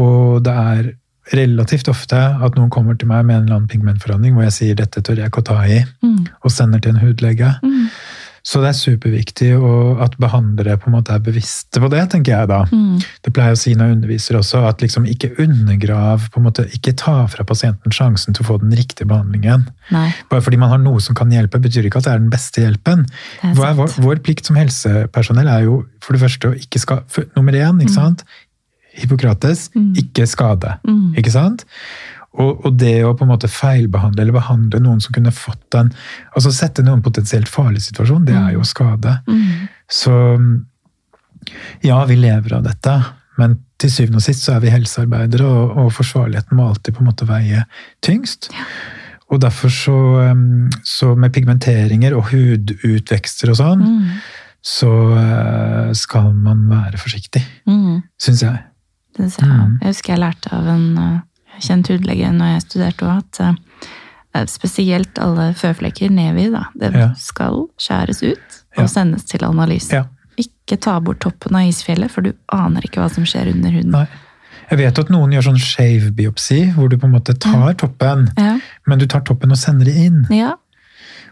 og 0.00 0.40
det 0.46 0.54
er 0.56 0.88
relativt 1.30 1.86
ofte 1.92 2.18
at 2.18 2.56
noen 2.58 2.70
kommer 2.74 2.96
til 2.98 3.06
meg 3.06 3.22
med 3.28 3.36
en 3.36 3.44
eller 3.44 3.60
annen 3.60 3.68
pigmentforandring 3.70 4.34
hvor 4.34 4.42
jeg 4.48 4.56
sier 4.56 4.78
dette 4.80 5.02
tør 5.06 5.20
jeg 5.20 5.30
ikke 5.30 5.42
å 5.44 5.46
ta 5.52 5.58
i, 5.70 5.84
Mm. 6.02 6.24
og 6.42 6.50
sender 6.50 6.80
til 6.82 6.96
en 6.96 7.02
hudlege. 7.04 7.52
Mm. 7.62 7.86
Så 8.42 8.60
det 8.62 8.70
er 8.70 8.76
superviktig 8.78 9.50
at 10.00 10.14
behandlere 10.20 10.78
på 10.80 10.88
en 10.88 10.94
måte 10.96 11.12
er 11.12 11.20
bevisste 11.24 11.80
på 11.82 11.90
det, 11.92 12.06
tenker 12.12 12.32
jeg 12.38 12.48
da. 12.48 12.62
Mm. 12.72 12.98
Det 13.26 13.32
pleier 13.36 13.52
å 13.52 13.58
si 13.60 13.74
når 13.76 13.90
jeg 13.90 13.96
underviser 13.98 14.38
også, 14.38 14.62
at 14.68 14.80
liksom 14.80 15.04
ikke 15.12 15.32
undergrav, 15.44 16.28
på 16.32 16.40
en 16.40 16.46
måte 16.48 16.64
ikke 16.72 16.94
ta 16.96 17.26
fra 17.28 17.44
pasienten 17.44 17.92
sjansen 17.92 18.34
til 18.36 18.46
å 18.46 18.48
få 18.52 18.58
den 18.62 18.72
riktige 18.78 19.08
behandlingen. 19.10 19.66
Nei, 19.92 20.08
Bare 20.30 20.44
fordi 20.46 20.56
man 20.62 20.72
har 20.72 20.80
noe 20.80 21.00
som 21.04 21.14
kan 21.18 21.30
hjelpe, 21.34 21.60
betyr 21.60 21.88
ikke 21.90 22.00
at 22.00 22.08
det 22.08 22.14
er 22.14 22.22
den 22.24 22.30
beste 22.32 22.64
hjelpen. 22.64 23.04
er 23.44 23.74
vår, 23.76 23.96
vår 24.00 24.22
plikt 24.24 24.46
som 24.48 24.56
helsepersonell 24.56 25.48
er 25.48 25.66
jo 25.68 25.82
for 26.00 26.16
det 26.16 26.22
første 26.24 26.48
å 26.48 26.56
ikke 26.56 26.80
skal 26.80 27.04
Nummer 27.36 27.52
én, 27.52 27.80
ikke 27.82 27.92
sant? 27.92 28.24
Hippokrates, 28.96 29.68
Mm. 29.74 29.92
ikke 29.96 30.26
skade. 30.26 30.78
Mm. 30.88 31.14
Ikke 31.16 31.30
sant? 31.30 31.64
Og, 32.38 32.60
og 32.66 32.76
det 32.78 33.00
å 33.02 33.14
på 33.18 33.24
en 33.26 33.32
måte 33.32 33.48
feilbehandle 33.50 34.22
eller 34.22 34.36
behandle 34.36 34.78
noen 34.84 35.00
som 35.02 35.10
kunne 35.16 35.32
fått 35.34 35.74
en 35.74 35.88
Altså 36.36 36.52
sette 36.54 36.84
noen 36.86 37.02
potensielt 37.02 37.48
farlig 37.50 37.82
situasjon, 37.88 38.22
det 38.28 38.36
er 38.38 38.52
jo 38.54 38.62
skade. 38.62 39.16
Mm. 39.26 39.66
Så 39.90 40.14
ja, 41.82 41.98
vi 42.06 42.16
lever 42.20 42.54
av 42.54 42.62
dette, 42.66 42.94
men 43.40 43.58
til 43.80 43.90
syvende 43.92 44.20
og 44.20 44.24
sist 44.26 44.44
så 44.44 44.54
er 44.56 44.64
vi 44.64 44.72
helsearbeidere, 44.72 45.46
og, 45.48 45.76
og 45.80 45.92
forsvarligheten 45.96 46.58
må 46.58 46.68
alltid 46.68 46.94
på 46.96 47.02
en 47.02 47.08
måte 47.10 47.26
veie 47.28 47.64
tyngst. 48.04 48.50
Og 49.30 49.40
derfor 49.42 49.72
så, 49.72 49.96
så 50.86 51.14
med 51.18 51.32
pigmenteringer 51.34 52.16
og 52.18 52.30
hudutvekster 52.32 53.52
og 53.54 53.58
sånn, 53.62 53.84
Mm. 53.86 54.20
så 54.60 54.90
uh, 55.16 55.92
skal 55.96 56.32
man 56.36 56.66
være 56.68 56.98
forsiktig, 57.00 57.42
Mm. 57.66 58.02
syns 58.20 58.42
jeg. 58.44 58.58
Det 59.16 59.30
syns 59.30 59.38
jeg. 59.40 59.48
Mm. 59.48 59.78
jeg 59.80 59.94
husker 59.94 60.12
jeg 60.12 60.20
lærte 60.20 60.52
av 60.52 60.66
en 60.68 60.98
eh, 60.98 61.18
kjent 61.60 61.88
hudlege 61.92 62.30
når 62.32 62.54
jeg 62.54 62.62
studerte 62.68 63.06
òg, 63.06 63.18
at 63.18 63.40
eh, 64.34 64.46
spesielt 64.46 65.18
alle 65.18 65.50
føflekker 65.58 66.10
nedi, 66.10 66.48
da, 66.52 66.64
det 66.78 66.92
Ja. 66.94 67.12
skal 67.18 67.66
skjæres 67.78 68.22
ut 68.22 68.58
og 68.76 68.84
Ja. 68.84 68.86
sendes 68.86 69.24
til 69.24 69.44
analyse. 69.44 69.92
Ja. 69.92 70.04
Ikke 70.38 70.78
ta 70.80 70.98
bort 71.00 71.20
toppen 71.20 71.56
av 71.56 71.66
isfjellet, 71.68 72.10
for 72.10 72.22
du 72.22 72.32
aner 72.52 72.80
ikke 72.82 73.00
hva 73.02 73.10
som 73.12 73.24
skjer 73.24 73.50
under 73.52 73.70
huden. 73.70 73.90
Nei. 73.90 74.06
Jeg 74.70 74.78
vet 74.78 74.98
at 75.00 75.08
noen 75.10 75.32
gjør 75.32 75.42
sånn 75.50 75.58
shave 75.58 76.12
biopsi, 76.14 76.72
hvor 76.76 76.88
du 76.88 76.96
på 76.96 77.04
en 77.08 77.12
måte 77.12 77.34
tar 77.38 77.74
toppen, 77.74 78.28
men 78.86 78.98
du 78.98 79.06
tar 79.06 79.20
toppen 79.26 79.50
og 79.50 79.58
sender 79.58 79.84
det 79.86 79.96
inn. 79.96 80.26
ja. 80.30 80.54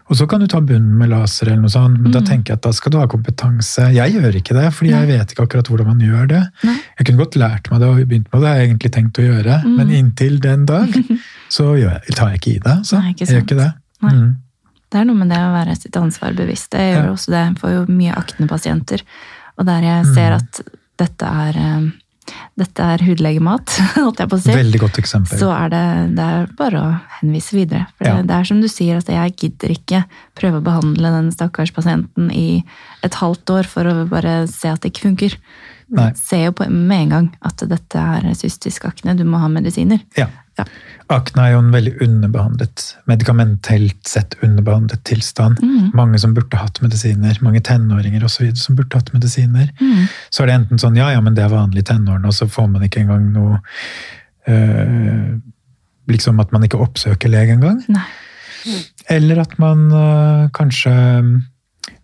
Og 0.09 0.17
så 0.17 0.25
kan 0.27 0.39
du 0.41 0.47
ta 0.47 0.59
bunnen 0.59 0.97
med 0.97 1.09
laser, 1.11 1.47
eller 1.51 1.61
noe 1.61 1.69
sånt, 1.69 1.99
men 2.01 2.11
da 2.11 2.19
Mm. 2.19 2.25
tenker 2.25 2.49
jeg 2.53 2.57
at 2.57 2.61
da 2.65 2.71
skal 2.73 2.91
du 2.91 2.97
ha 2.97 3.05
kompetanse. 3.07 3.91
Jeg 3.93 4.13
gjør 4.15 4.35
ikke 4.39 4.55
det, 4.57 4.73
fordi 4.73 4.89
jeg 4.89 5.07
vet 5.07 5.31
ikke 5.35 5.43
akkurat 5.45 5.67
hvordan 5.69 5.85
man 5.85 5.99
gjør 5.99 6.27
det. 6.27 6.41
Nei. 6.63 6.77
Jeg 6.97 7.05
kunne 7.05 7.17
godt 7.21 7.35
lært 7.37 7.69
meg 7.71 7.79
det 7.79 7.87
og 7.89 7.95
begynt 8.07 8.27
med 8.33 8.41
det, 8.41 8.47
har 8.49 8.55
jeg 8.57 8.69
egentlig 8.69 8.91
tenkt 8.91 9.19
å 9.21 9.27
gjøre, 9.27 9.63
Mm. 9.63 9.75
men 9.77 9.87
inntil 9.91 10.39
den 10.41 10.65
dag 10.65 10.89
så 11.49 11.77
jeg, 11.77 12.01
tar 12.15 12.29
jeg 12.31 12.39
ikke 12.41 12.55
i 12.55 12.59
det. 12.59 12.77
Så 12.85 12.97
Nei, 12.99 13.13
ikke 13.13 13.25
jeg 13.27 13.29
gjør 13.29 13.45
ikke 13.45 13.57
det. 13.61 13.73
Nei. 14.01 14.13
Mm. 14.13 14.35
Det 14.89 14.97
er 14.99 15.05
noe 15.05 15.15
med 15.21 15.29
det 15.29 15.37
å 15.37 15.53
være 15.53 15.77
sitt 15.77 15.93
ansvar 16.01 16.33
bevisst. 16.33 16.73
Jeg 16.73 16.95
gjør 16.95 17.05
Ja. 17.05 17.11
også 17.13 17.29
det. 17.29 17.41
Jeg 17.45 17.55
får 17.61 17.69
jo 17.75 17.85
mye 17.93 18.13
aknepasienter. 18.17 19.01
Og 19.59 19.65
der 19.65 19.81
jeg 19.81 20.05
Mm. 20.05 20.13
ser 20.15 20.31
at 20.33 20.61
dette 20.97 21.21
er, 21.25 21.53
eh, 21.55 21.91
dette 22.59 22.85
er 22.95 23.03
hudlegemat, 23.07 23.75
holdt 23.95 24.19
jeg 24.23 24.29
på 24.31 24.37
å 24.39 24.43
si, 24.43 24.51
Veldig 24.55 24.81
godt 24.83 24.99
eksempel. 25.01 25.39
så 25.41 25.49
er 25.55 25.71
det, 25.73 25.83
det 26.17 26.25
er 26.35 26.51
bare 26.59 26.81
å 26.83 26.91
henvise 27.21 27.55
videre. 27.57 27.87
For 27.97 28.07
Ja. 28.09 28.19
det, 28.21 28.35
er 28.35 28.43
som 28.49 28.61
du 28.61 28.67
sier, 28.71 28.97
at 29.01 29.07
jeg 29.11 29.35
gidder 29.39 29.73
ikke 29.75 30.03
prøve 30.39 30.59
å 30.61 30.65
behandle 30.65 31.11
den 31.15 31.31
stakkars 31.35 31.71
pasienten 31.75 32.29
i 32.35 32.63
et 33.05 33.13
halvt 33.21 33.49
år 33.55 33.67
for 33.69 33.87
å 33.89 34.07
bare 34.09 34.41
se 34.51 34.69
at 34.71 34.81
det 34.81 34.91
ikke 34.93 35.07
funker. 35.09 35.37
Nei. 35.89 36.11
Ser 36.13 36.43
jo 36.45 36.51
på 36.53 36.67
med 36.69 37.07
en 37.07 37.09
gang 37.15 37.27
at 37.41 37.63
dette 37.65 37.97
er 37.97 38.27
cystisk 38.37 38.85
akne, 38.85 39.15
du 39.17 39.23
må 39.25 39.39
ha 39.41 39.47
medisiner. 39.49 40.03
Ja. 40.19 40.27
Ja. 40.59 40.65
Akne 41.09 41.41
er 41.41 41.53
jo 41.55 41.61
en 41.63 41.71
veldig 41.73 41.95
underbehandlet, 42.05 42.83
medikamentelt 43.09 43.97
sett 44.07 44.35
underbehandlet 44.45 45.01
tilstand. 45.09 45.57
Mm. 45.65 45.87
Mange 45.97 46.19
som 46.21 46.35
burde 46.37 46.59
hatt 46.61 46.77
medisiner, 46.83 47.39
mange 47.45 47.63
tenåringer 47.65 48.25
og 48.27 48.29
så 48.29 48.43
videre 48.43 48.61
som 48.61 48.77
burde 48.77 48.99
hatt 48.99 49.09
medisiner. 49.15 49.71
Mm. 49.81 50.05
Så 50.29 50.43
er 50.43 50.51
det 50.51 50.57
enten 50.59 50.81
sånn 50.81 50.99
ja, 50.99 51.09
ja, 51.15 51.23
men 51.25 51.37
det 51.37 51.47
er 51.47 51.55
vanlig 51.55 51.81
i 51.81 51.89
tenårene, 51.89 52.29
og 52.29 52.37
så 52.37 52.45
får 52.49 52.69
man 52.75 52.85
ikke 52.85 53.05
engang 53.05 53.31
noe 53.35 53.61
øh, 54.49 55.39
Liksom 56.09 56.39
at 56.41 56.49
man 56.49 56.63
ikke 56.65 56.79
oppsøker 56.81 57.29
lege 57.29 57.53
engang. 57.53 57.83
Eller 59.13 59.43
at 59.43 59.51
man 59.61 59.83
øh, 59.93 60.47
kanskje 60.57 60.93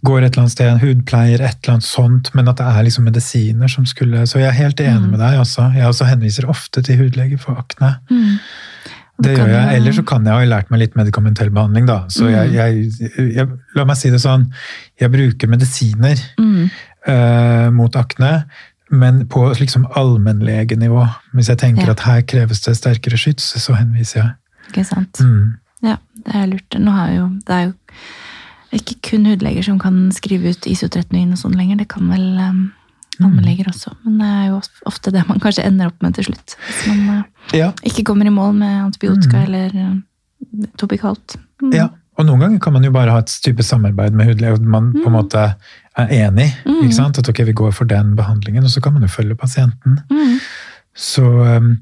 går 0.05 0.23
et 0.23 0.31
eller 0.35 0.43
annet 0.45 0.51
sted, 0.53 0.69
en 0.71 0.79
hudpleier, 0.81 1.41
et 1.41 1.57
eller 1.63 1.73
annet 1.75 1.87
sånt, 1.87 2.29
men 2.37 2.47
at 2.51 2.57
det 2.61 2.65
er 2.69 2.83
liksom 2.87 3.05
medisiner 3.09 3.69
som 3.71 3.85
skulle 3.89 4.23
Så 4.29 4.39
jeg 4.39 4.47
er 4.49 4.57
helt 4.61 4.79
enig 4.83 5.01
Mm. 5.05 5.11
med 5.11 5.19
deg, 5.19 5.39
altså. 5.41 5.67
Jeg 5.75 5.85
også 5.89 6.05
henviser 6.09 6.47
ofte 6.49 6.81
til 6.85 6.97
hudlege 7.01 7.37
for 7.39 7.55
akne. 7.59 7.97
Mm. 8.09 8.37
Det 9.21 9.31
gjør 9.37 9.47
jeg. 9.47 9.75
Eller 9.77 9.91
så 9.95 10.03
kan 10.05 10.25
jeg 10.27 10.33
ha 10.33 10.45
lært 10.45 10.69
meg 10.71 10.79
litt 10.81 10.95
medikamentell 10.99 11.49
behandling, 11.49 11.85
da. 11.87 12.01
Så 12.11 12.27
jeg, 12.29 12.51
jeg, 12.51 13.35
jeg 13.35 13.47
La 13.75 13.85
meg 13.87 13.95
si 13.97 14.09
det 14.11 14.19
sånn, 14.19 14.49
jeg 14.99 15.11
bruker 15.11 15.47
medisiner 15.47 16.19
Mm. 16.37 16.69
eh, 17.07 17.69
mot 17.71 17.95
akne, 17.95 18.45
men 18.91 19.25
på 19.27 19.47
liksom 19.59 19.85
allmennlegenivå. 19.95 21.05
Hvis 21.33 21.47
jeg 21.49 21.57
tenker 21.57 21.85
Ja. 21.85 21.91
at 21.91 21.99
her 22.01 22.21
kreves 22.21 22.61
det 22.61 22.75
sterkere 22.75 23.17
skyts, 23.17 23.53
så 23.61 23.73
henviser 23.75 24.21
jeg. 24.21 24.31
Ikke 24.73 24.85
sant? 24.85 25.13
Mm. 25.21 25.57
Ja, 25.83 25.97
det 26.25 26.35
er 26.35 26.47
lurt. 26.47 26.69
Nå 26.79 26.91
har 26.91 27.09
jo, 27.15 27.29
det 27.45 27.53
er 27.55 27.63
jo 27.67 27.73
ikke 28.79 28.97
kun 29.09 29.27
hudleger 29.29 29.65
som 29.65 29.77
kan 29.81 30.09
skrive 30.15 30.53
ut 30.53 30.67
isotretinoin 30.69 31.33
og 31.35 31.41
sånn 31.41 31.55
lenger. 31.57 31.81
Det 31.81 31.89
kan 31.91 32.09
vel 32.11 32.25
um, 32.39 32.63
allmennleger 33.19 33.69
også. 33.71 33.93
Men 34.05 34.17
det 34.21 34.31
er 34.31 34.47
jo 34.51 34.61
ofte 34.91 35.13
det 35.15 35.25
man 35.29 35.41
kanskje 35.43 35.65
ender 35.67 35.91
opp 35.91 36.05
med 36.05 36.17
til 36.17 36.29
slutt. 36.29 36.57
Hvis 36.67 36.87
man 36.91 37.03
uh, 37.09 37.51
Ja, 37.55 37.69
ikke 37.85 38.05
kommer 38.07 38.27
i 38.27 38.33
mål 38.33 38.55
med 38.59 38.79
antibiotika 38.87 39.43
eller 39.45 39.75
uh, 39.75 40.65
topikalt. 40.81 41.37
Mm. 41.63 41.75
ja. 41.75 41.91
Og 42.15 42.23
noen 42.23 42.39
ganger 42.39 42.61
kan 42.63 42.71
man 42.71 42.85
jo 42.87 42.93
bare 42.95 43.11
ha 43.11 43.19
et 43.19 43.31
type 43.43 43.63
samarbeid 43.63 44.15
med 44.15 44.29
hudlege. 44.29 44.61
Man 44.63 44.91
Man 44.93 45.03
på 45.03 45.09
en 45.09 45.17
måte 45.17 45.41
er 45.99 46.11
enig. 46.15 46.47
Mm. 46.63 46.85
ikke 46.85 46.95
sant? 46.95 47.19
At 47.19 47.29
ok, 47.29 47.43
vi 47.49 47.55
går 47.55 47.73
for 47.75 47.85
den 47.91 48.15
behandlingen, 48.15 48.63
og 48.63 48.71
så 48.71 48.81
kan 48.81 48.95
man 48.95 49.03
jo 49.03 49.11
følge 49.11 49.35
pasienten. 49.35 49.99
Mm. 50.09 50.37
Så, 50.95 51.23
um, 51.25 51.75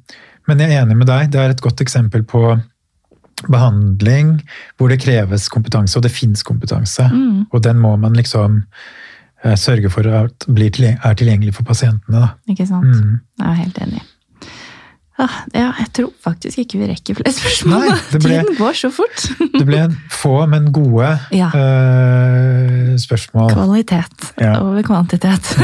men 0.47 0.59
jeg 0.59 0.73
er 0.73 0.81
enig 0.81 0.97
med 0.97 1.07
deg. 1.07 1.29
Det 1.31 1.39
er 1.39 1.53
et 1.53 1.61
godt 1.61 1.81
eksempel 1.85 2.25
på 2.25 2.57
behandling 3.49 4.35
hvor 4.77 4.89
det 4.93 5.01
kreves 5.03 5.49
kompetanse, 5.51 5.97
og 5.99 6.03
det 6.05 6.11
fins 6.11 6.43
kompetanse. 6.43 7.09
Mm. 7.11 7.45
Og 7.51 7.63
den 7.65 7.79
må 7.83 7.95
man 7.99 8.13
liksom 8.17 8.63
eh, 9.43 9.55
sørge 9.59 9.89
for 9.93 10.07
at 10.07 10.45
blir 10.47 10.71
til, 10.71 10.91
er 10.95 11.13
tilgjengelig 11.19 11.53
for 11.57 11.63
pasientene. 11.67 12.19
Da. 12.23 12.33
Ikke 12.53 12.67
sant? 12.69 12.85
Mm. 12.87 13.19
Jeg 13.39 13.47
er 13.49 13.61
helt 13.65 13.77
enig. 13.87 14.03
Ah, 15.21 15.29
ja, 15.53 15.67
jeg 15.77 15.91
tror 15.93 16.07
faktisk 16.25 16.57
ikke 16.63 16.79
vi 16.81 16.87
rekker 16.89 17.13
flere 17.19 17.31
spørsmål. 17.37 17.83
Nei, 17.85 17.97
ble- 18.15 18.21
Tiden 18.23 18.55
går 18.57 18.73
så 18.79 18.89
fort. 18.91 19.27
Det 19.59 19.61
ble 19.69 19.83
få, 20.09 20.31
men 20.49 20.71
gode 20.73 21.11
Ja. 21.37 21.51
eh, 21.53 22.95
spørsmål. 22.97 23.51
Kvalitet 23.53 24.31
Ja. 24.41 24.55
over 24.63 24.81
kvantitet. 24.83 25.53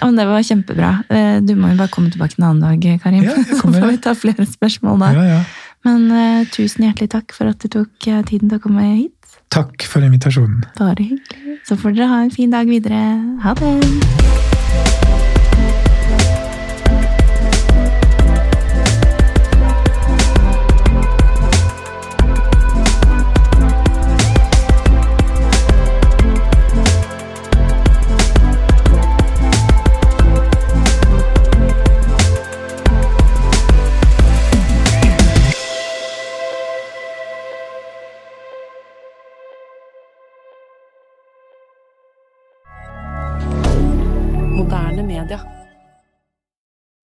Ja, 0.00 0.06
men 0.08 0.16
Det 0.16 0.24
var 0.26 0.42
kjempebra. 0.42 0.88
Eh, 1.14 1.40
Du 1.46 1.52
må 1.54 1.68
jo 1.70 1.76
bare 1.78 1.88
komme 1.92 2.10
tilbake 2.10 2.34
en 2.38 2.44
annen 2.48 2.62
dag, 2.80 3.00
Karim. 3.04 3.22
Ja, 3.22 3.36
så 3.60 3.60
får 3.70 3.90
vi 3.92 3.98
ta 4.02 4.14
flere 4.18 4.46
spørsmål 4.48 4.98
da. 4.98 5.10
Ja, 5.14 5.22
ja. 5.36 5.42
Men 5.86 6.06
uh, 6.14 6.44
tusen 6.54 6.86
hjertelig 6.86 7.10
takk 7.16 7.34
for 7.34 7.50
at 7.50 7.62
du 7.62 7.70
tok 7.72 8.06
eh, 8.06 8.22
tiden 8.28 8.52
til 8.52 8.60
å 8.60 8.62
komme 8.62 8.86
hit. 8.92 9.36
Takk 9.52 9.84
for 9.88 10.04
invitasjonen. 10.06 10.62
Bare 10.78 11.10
hyggelig. 11.10 11.58
Så 11.68 11.76
får 11.80 11.98
dere 11.98 12.10
ha 12.12 12.22
en 12.24 12.34
fin 12.34 12.54
dag 12.54 12.70
videre. 12.70 13.02
Ha 13.44 13.54
det! 13.58 14.51